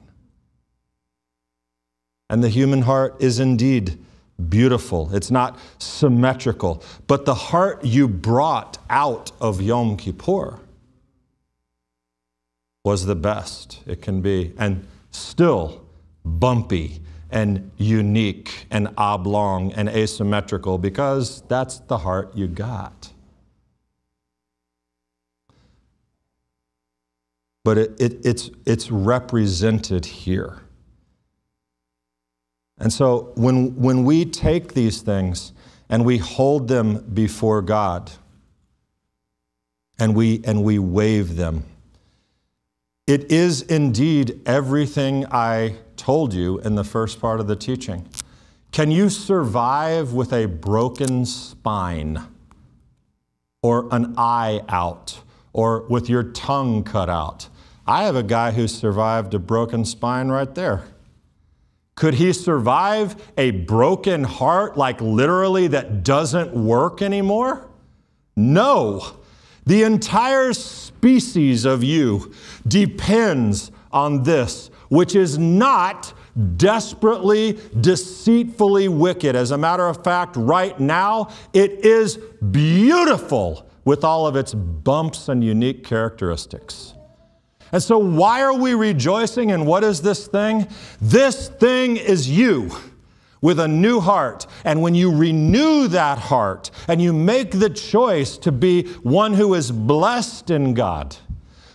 And 2.28 2.42
the 2.42 2.48
human 2.48 2.82
heart 2.82 3.14
is 3.20 3.38
indeed 3.38 4.04
beautiful. 4.48 5.14
It's 5.14 5.30
not 5.30 5.58
symmetrical. 5.78 6.82
But 7.06 7.24
the 7.24 7.34
heart 7.34 7.84
you 7.84 8.08
brought 8.08 8.78
out 8.88 9.32
of 9.40 9.60
Yom 9.60 9.96
Kippur 9.96 10.60
was 12.84 13.06
the 13.06 13.16
best 13.16 13.80
it 13.86 14.00
can 14.00 14.20
be, 14.20 14.54
and 14.56 14.86
still 15.10 15.84
bumpy 16.24 17.00
and 17.30 17.70
unique 17.76 18.66
and 18.70 18.88
oblong 18.96 19.72
and 19.72 19.88
asymmetrical 19.88 20.78
because 20.78 21.42
that's 21.48 21.80
the 21.80 21.98
heart 21.98 22.34
you 22.34 22.46
got. 22.46 23.12
But 27.64 27.76
it, 27.76 28.00
it, 28.00 28.24
it's, 28.24 28.50
it's 28.64 28.90
represented 28.90 30.06
here. 30.06 30.62
And 32.80 32.92
so 32.92 33.32
when, 33.34 33.74
when 33.76 34.04
we 34.04 34.24
take 34.24 34.74
these 34.74 35.02
things 35.02 35.52
and 35.88 36.04
we 36.04 36.18
hold 36.18 36.68
them 36.68 37.04
before 37.12 37.62
God, 37.62 38.12
and 39.98 40.14
we, 40.14 40.40
and 40.44 40.62
we 40.62 40.78
wave 40.78 41.36
them. 41.36 41.64
It 43.06 43.32
is 43.32 43.62
indeed 43.62 44.40
everything 44.46 45.26
I 45.30 45.76
told 45.96 46.32
you 46.32 46.58
in 46.60 46.74
the 46.74 46.84
first 46.84 47.20
part 47.20 47.40
of 47.40 47.46
the 47.46 47.56
teaching. 47.56 48.08
Can 48.70 48.90
you 48.90 49.08
survive 49.08 50.12
with 50.12 50.32
a 50.32 50.46
broken 50.46 51.24
spine 51.24 52.22
or 53.62 53.88
an 53.90 54.14
eye 54.16 54.62
out 54.68 55.20
or 55.52 55.82
with 55.88 56.08
your 56.08 56.22
tongue 56.22 56.84
cut 56.84 57.08
out? 57.08 57.48
I 57.86 58.04
have 58.04 58.14
a 58.14 58.22
guy 58.22 58.50
who 58.50 58.68
survived 58.68 59.32
a 59.32 59.38
broken 59.38 59.84
spine 59.86 60.28
right 60.28 60.54
there. 60.54 60.84
Could 61.98 62.14
he 62.14 62.32
survive 62.32 63.16
a 63.36 63.50
broken 63.50 64.22
heart, 64.22 64.76
like 64.76 65.00
literally 65.00 65.66
that 65.66 66.04
doesn't 66.04 66.54
work 66.54 67.02
anymore? 67.02 67.68
No. 68.36 69.16
The 69.66 69.82
entire 69.82 70.52
species 70.52 71.64
of 71.64 71.82
you 71.82 72.32
depends 72.68 73.72
on 73.90 74.22
this, 74.22 74.70
which 74.90 75.16
is 75.16 75.38
not 75.38 76.14
desperately, 76.56 77.58
deceitfully 77.80 78.86
wicked. 78.86 79.34
As 79.34 79.50
a 79.50 79.58
matter 79.58 79.88
of 79.88 80.04
fact, 80.04 80.36
right 80.36 80.78
now, 80.78 81.30
it 81.52 81.84
is 81.84 82.16
beautiful 82.52 83.68
with 83.84 84.04
all 84.04 84.24
of 84.24 84.36
its 84.36 84.54
bumps 84.54 85.28
and 85.28 85.42
unique 85.42 85.82
characteristics. 85.82 86.94
And 87.72 87.82
so, 87.82 87.98
why 87.98 88.42
are 88.42 88.54
we 88.54 88.74
rejoicing? 88.74 89.50
And 89.52 89.66
what 89.66 89.84
is 89.84 90.02
this 90.02 90.26
thing? 90.26 90.66
This 91.00 91.48
thing 91.48 91.96
is 91.96 92.30
you 92.30 92.70
with 93.40 93.60
a 93.60 93.68
new 93.68 94.00
heart. 94.00 94.46
And 94.64 94.82
when 94.82 94.94
you 94.94 95.14
renew 95.14 95.88
that 95.88 96.18
heart 96.18 96.70
and 96.86 97.00
you 97.00 97.12
make 97.12 97.52
the 97.52 97.70
choice 97.70 98.36
to 98.38 98.52
be 98.52 98.84
one 99.02 99.34
who 99.34 99.54
is 99.54 99.70
blessed 99.70 100.50
in 100.50 100.74
God, 100.74 101.16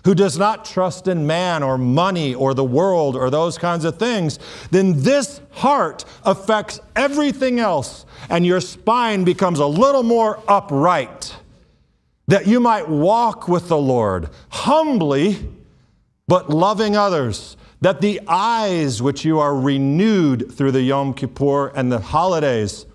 who 0.05 0.13
does 0.13 0.37
not 0.37 0.65
trust 0.65 1.07
in 1.07 1.25
man 1.25 1.63
or 1.63 1.77
money 1.77 2.35
or 2.35 2.53
the 2.53 2.63
world 2.63 3.15
or 3.15 3.29
those 3.29 3.57
kinds 3.57 3.85
of 3.85 3.97
things, 3.97 4.37
then 4.71 5.01
this 5.01 5.39
heart 5.51 6.03
affects 6.25 6.79
everything 6.95 7.59
else, 7.59 8.05
and 8.29 8.45
your 8.45 8.59
spine 8.59 9.23
becomes 9.23 9.59
a 9.59 9.65
little 9.65 10.03
more 10.03 10.43
upright. 10.47 11.37
That 12.27 12.47
you 12.47 12.59
might 12.59 12.87
walk 12.87 13.47
with 13.47 13.67
the 13.67 13.77
Lord 13.77 14.29
humbly 14.49 15.49
but 16.27 16.49
loving 16.49 16.95
others, 16.95 17.57
that 17.81 18.01
the 18.01 18.21
eyes 18.27 19.01
which 19.01 19.25
you 19.25 19.39
are 19.39 19.55
renewed 19.55 20.51
through 20.51 20.71
the 20.71 20.81
Yom 20.81 21.13
Kippur 21.13 21.67
and 21.75 21.91
the 21.91 21.99
holidays 21.99 22.85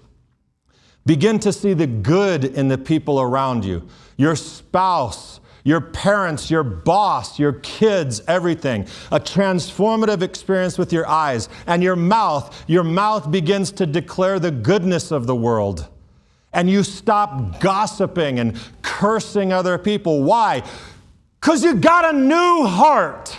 begin 1.04 1.38
to 1.38 1.52
see 1.52 1.74
the 1.74 1.86
good 1.86 2.44
in 2.44 2.68
the 2.68 2.78
people 2.78 3.20
around 3.20 3.64
you, 3.64 3.86
your 4.16 4.36
spouse, 4.36 5.40
your 5.64 5.80
parents, 5.82 6.50
your 6.50 6.62
boss, 6.62 7.38
your 7.38 7.52
kids, 7.52 8.22
everything. 8.26 8.86
A 9.12 9.20
transformative 9.20 10.22
experience 10.22 10.78
with 10.78 10.94
your 10.94 11.06
eyes 11.06 11.50
and 11.66 11.82
your 11.82 11.96
mouth. 11.96 12.64
Your 12.66 12.84
mouth 12.84 13.30
begins 13.30 13.70
to 13.72 13.84
declare 13.84 14.38
the 14.38 14.50
goodness 14.50 15.10
of 15.10 15.26
the 15.26 15.36
world. 15.36 15.88
And 16.54 16.70
you 16.70 16.82
stop 16.82 17.60
gossiping 17.60 18.38
and 18.38 18.58
cursing 18.80 19.52
other 19.52 19.76
people. 19.76 20.22
Why? 20.22 20.62
Because 21.40 21.62
you 21.62 21.74
got 21.74 22.14
a 22.14 22.18
new 22.18 22.66
heart. 22.66 23.36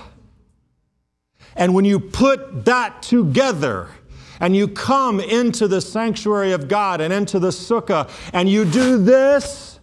And 1.55 1.73
when 1.73 1.85
you 1.85 1.99
put 1.99 2.65
that 2.65 3.01
together, 3.01 3.89
and 4.39 4.55
you 4.55 4.67
come 4.67 5.19
into 5.19 5.67
the 5.67 5.81
sanctuary 5.81 6.53
of 6.53 6.67
God 6.67 7.01
and 7.01 7.13
into 7.13 7.39
the 7.39 7.49
sukkah, 7.49 8.09
and 8.33 8.49
you 8.49 8.65
do 8.65 8.97
this, 9.03 9.79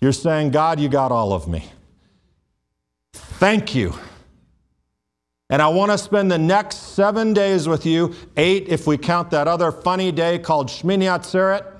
you're 0.00 0.12
saying, 0.12 0.50
God, 0.50 0.80
you 0.80 0.88
got 0.88 1.12
all 1.12 1.32
of 1.32 1.48
me. 1.48 1.64
Thank 3.12 3.74
you. 3.74 3.94
And 5.48 5.62
I 5.62 5.68
want 5.68 5.92
to 5.92 5.98
spend 5.98 6.30
the 6.30 6.38
next 6.38 6.94
seven 6.94 7.32
days 7.32 7.68
with 7.68 7.86
you, 7.86 8.14
eight 8.36 8.68
if 8.68 8.86
we 8.86 8.98
count 8.98 9.30
that 9.30 9.46
other 9.46 9.70
funny 9.70 10.10
day 10.10 10.38
called 10.40 10.68
Shmini 10.68 11.04
Atzeret. 11.04 11.75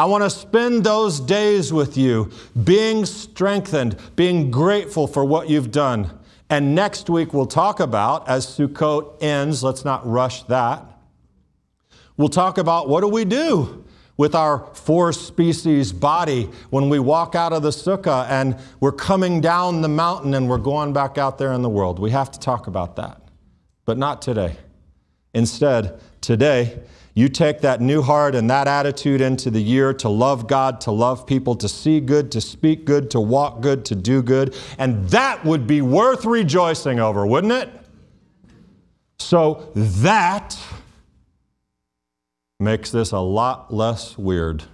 I 0.00 0.06
want 0.06 0.24
to 0.24 0.30
spend 0.30 0.82
those 0.82 1.20
days 1.20 1.74
with 1.74 1.98
you 1.98 2.30
being 2.64 3.04
strengthened, 3.04 3.98
being 4.16 4.50
grateful 4.50 5.06
for 5.06 5.26
what 5.26 5.50
you've 5.50 5.70
done. 5.70 6.18
And 6.48 6.74
next 6.74 7.10
week 7.10 7.34
we'll 7.34 7.44
talk 7.44 7.80
about, 7.80 8.26
as 8.26 8.46
Sukkot 8.46 9.22
ends, 9.22 9.62
let's 9.62 9.84
not 9.84 10.06
rush 10.08 10.42
that. 10.44 10.82
We'll 12.16 12.30
talk 12.30 12.56
about 12.56 12.88
what 12.88 13.02
do 13.02 13.08
we 13.08 13.26
do 13.26 13.84
with 14.16 14.34
our 14.34 14.70
four 14.72 15.12
species 15.12 15.92
body 15.92 16.48
when 16.70 16.88
we 16.88 16.98
walk 16.98 17.34
out 17.34 17.52
of 17.52 17.62
the 17.62 17.68
sukkah 17.68 18.26
and 18.30 18.56
we're 18.80 18.92
coming 18.92 19.42
down 19.42 19.82
the 19.82 19.88
mountain 19.88 20.32
and 20.32 20.48
we're 20.48 20.56
going 20.56 20.94
back 20.94 21.18
out 21.18 21.36
there 21.36 21.52
in 21.52 21.60
the 21.60 21.68
world. 21.68 21.98
We 21.98 22.10
have 22.12 22.30
to 22.30 22.40
talk 22.40 22.68
about 22.68 22.96
that, 22.96 23.20
but 23.84 23.98
not 23.98 24.22
today. 24.22 24.56
Instead, 25.34 26.00
today, 26.22 26.80
you 27.14 27.28
take 27.28 27.60
that 27.60 27.80
new 27.80 28.02
heart 28.02 28.34
and 28.34 28.48
that 28.50 28.68
attitude 28.68 29.20
into 29.20 29.50
the 29.50 29.60
year 29.60 29.92
to 29.94 30.08
love 30.08 30.46
God, 30.46 30.80
to 30.82 30.92
love 30.92 31.26
people, 31.26 31.54
to 31.56 31.68
see 31.68 32.00
good, 32.00 32.30
to 32.32 32.40
speak 32.40 32.84
good, 32.84 33.10
to 33.10 33.20
walk 33.20 33.60
good, 33.60 33.84
to 33.86 33.94
do 33.94 34.22
good. 34.22 34.56
And 34.78 35.08
that 35.08 35.44
would 35.44 35.66
be 35.66 35.82
worth 35.82 36.24
rejoicing 36.24 37.00
over, 37.00 37.26
wouldn't 37.26 37.52
it? 37.52 37.70
So 39.18 39.70
that 39.74 40.56
makes 42.58 42.90
this 42.90 43.10
a 43.10 43.18
lot 43.18 43.72
less 43.72 44.16
weird 44.16 44.64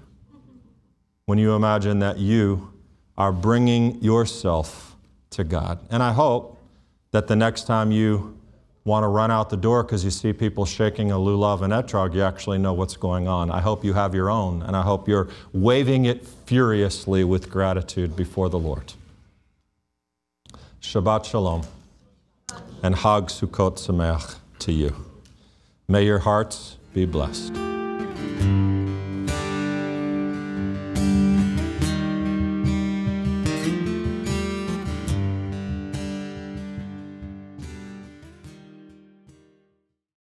when 1.25 1.39
you 1.39 1.55
imagine 1.55 2.01
that 2.01 2.19
you 2.19 2.73
are 3.17 3.33
bringing 3.33 4.03
yourself 4.03 4.97
to 5.31 5.45
God. 5.45 5.79
And 5.91 6.03
I 6.03 6.13
hope 6.13 6.59
that 7.13 7.27
the 7.27 7.37
next 7.37 7.65
time 7.67 7.91
you 7.91 8.36
want 8.87 9.03
to 9.03 9.09
run 9.09 9.31
out 9.33 9.51
the 9.51 9.57
door 9.57 9.83
because 9.83 10.05
you 10.05 10.11
see 10.11 10.33
people 10.33 10.65
shaking 10.65 11.11
a 11.11 11.17
lulav 11.17 11.61
and 11.63 11.73
etrog, 11.73 12.15
you 12.15 12.23
actually 12.23 12.57
know 12.57 12.73
what's 12.73 12.97
going 12.97 13.27
on. 13.27 13.51
I 13.51 13.61
hope 13.61 13.85
you 13.85 13.93
have 13.95 14.15
your 14.15 14.31
own, 14.31 14.63
and 14.63 14.77
I 14.77 14.83
hope 14.83 15.09
you're 15.09 15.29
waving 15.53 16.05
it 16.05 16.25
furiously 16.25 17.25
with 17.25 17.51
gratitude 17.51 18.15
before 18.15 18.49
the 18.49 18.59
Lord. 18.59 18.95
Shabbat 20.81 21.25
Shalom 21.25 21.63
and 22.83 22.95
Hag 22.95 23.25
Sukkot 23.25 23.77
Sameach 23.77 24.37
to 24.61 24.73
you. 24.73 24.95
May 25.89 26.05
your 26.05 26.21
hearts 26.21 26.77
be 26.95 27.07
blessed. 27.07 27.53